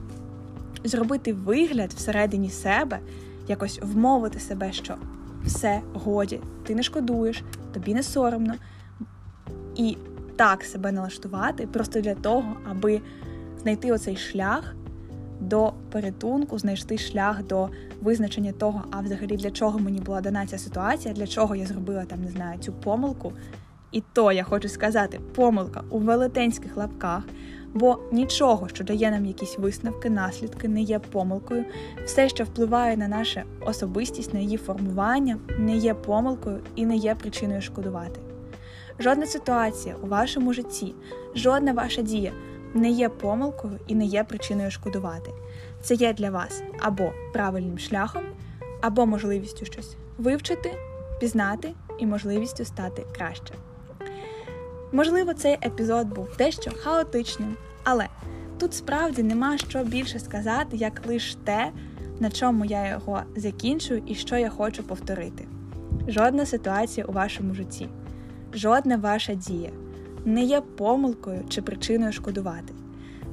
зробити 0.84 1.32
вигляд 1.32 1.92
всередині 1.92 2.50
себе, 2.50 2.98
якось 3.48 3.80
вмовити 3.82 4.40
себе, 4.40 4.72
що 4.72 4.94
все 5.44 5.80
годі, 5.92 6.40
ти 6.64 6.74
не 6.74 6.82
шкодуєш, 6.82 7.42
тобі 7.72 7.94
не 7.94 8.02
соромно. 8.02 8.54
І 9.76 9.96
так 10.36 10.64
себе 10.64 10.92
налаштувати, 10.92 11.66
просто 11.66 12.00
для 12.00 12.14
того, 12.14 12.56
аби 12.70 13.00
знайти 13.62 13.92
оцей 13.92 14.16
шлях 14.16 14.74
до 15.40 15.72
порятунку, 15.90 16.58
знайти 16.58 16.98
шлях 16.98 17.42
до 17.42 17.68
визначення 18.02 18.52
того, 18.52 18.84
а 18.90 19.00
взагалі 19.00 19.36
для 19.36 19.50
чого 19.50 19.78
мені 19.78 20.00
була 20.00 20.20
дана 20.20 20.46
ця 20.46 20.58
ситуація, 20.58 21.14
для 21.14 21.26
чого 21.26 21.56
я 21.56 21.66
зробила 21.66 22.04
там, 22.04 22.22
не 22.22 22.30
знаю, 22.30 22.58
цю 22.58 22.72
помилку. 22.72 23.32
І 23.92 24.02
то 24.12 24.32
я 24.32 24.44
хочу 24.44 24.68
сказати, 24.68 25.20
помилка 25.34 25.82
у 25.90 25.98
велетенських 25.98 26.76
лапках, 26.76 27.22
Бо 27.74 27.98
нічого, 28.12 28.68
що 28.68 28.84
дає 28.84 29.10
нам 29.10 29.26
якісь 29.26 29.58
висновки, 29.58 30.10
наслідки, 30.10 30.68
не 30.68 30.82
є 30.82 30.98
помилкою. 30.98 31.64
Все, 32.04 32.28
що 32.28 32.44
впливає 32.44 32.96
на 32.96 33.08
нашу 33.08 33.40
особистість, 33.60 34.34
на 34.34 34.40
її 34.40 34.56
формування, 34.56 35.38
не 35.58 35.76
є 35.76 35.94
помилкою 35.94 36.60
і 36.74 36.86
не 36.86 36.96
є 36.96 37.14
причиною 37.14 37.62
шкодувати. 37.62 38.20
Жодна 38.98 39.26
ситуація 39.26 39.96
у 40.02 40.06
вашому 40.06 40.52
житті, 40.52 40.94
жодна 41.34 41.72
ваша 41.72 42.02
дія 42.02 42.32
не 42.74 42.90
є 42.90 43.08
помилкою 43.08 43.78
і 43.86 43.94
не 43.94 44.04
є 44.04 44.24
причиною 44.24 44.70
шкодувати. 44.70 45.30
Це 45.82 45.94
є 45.94 46.12
для 46.12 46.30
вас 46.30 46.62
або 46.80 47.12
правильним 47.32 47.78
шляхом, 47.78 48.22
або 48.80 49.06
можливістю 49.06 49.64
щось 49.66 49.96
вивчити, 50.18 50.74
пізнати 51.20 51.74
і 51.98 52.06
можливістю 52.06 52.64
стати 52.64 53.06
краще. 53.16 53.54
Можливо, 54.92 55.34
цей 55.34 55.52
епізод 55.52 56.08
був 56.08 56.28
дещо 56.38 56.70
хаотичним, 56.76 57.56
але 57.84 58.06
тут 58.58 58.74
справді 58.74 59.22
нема 59.22 59.58
що 59.58 59.84
більше 59.84 60.18
сказати, 60.18 60.76
як 60.76 61.06
лише 61.06 61.36
те, 61.44 61.72
на 62.20 62.30
чому 62.30 62.64
я 62.64 62.88
його 62.88 63.22
закінчую 63.36 64.02
і 64.06 64.14
що 64.14 64.36
я 64.36 64.50
хочу 64.50 64.82
повторити. 64.82 65.44
Жодна 66.08 66.46
ситуація 66.46 67.06
у 67.06 67.12
вашому 67.12 67.54
житті, 67.54 67.88
жодна 68.54 68.96
ваша 68.96 69.34
дія 69.34 69.70
не 70.24 70.42
є 70.42 70.60
помилкою 70.60 71.44
чи 71.48 71.62
причиною 71.62 72.12
шкодувати. 72.12 72.74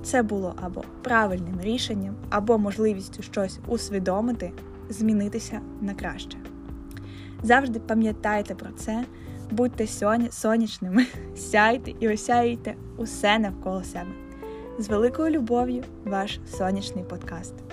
Це 0.03 0.23
було 0.23 0.55
або 0.61 0.83
правильним 1.01 1.61
рішенням, 1.61 2.15
або 2.29 2.57
можливістю 2.57 3.23
щось 3.23 3.59
усвідомити, 3.67 4.51
змінитися 4.89 5.61
на 5.81 5.93
краще. 5.93 6.37
Завжди 7.43 7.79
пам'ятайте 7.79 8.55
про 8.55 8.71
це, 8.71 9.05
будьте 9.51 9.87
сонячними, 10.31 11.05
сяйте 11.35 11.93
і 11.99 12.09
осяйте 12.09 12.75
усе 12.97 13.39
навколо 13.39 13.83
себе. 13.83 14.11
З 14.79 14.89
великою 14.89 15.29
любов'ю, 15.29 15.83
ваш 16.05 16.39
сонячний 16.57 17.03
подкаст. 17.03 17.64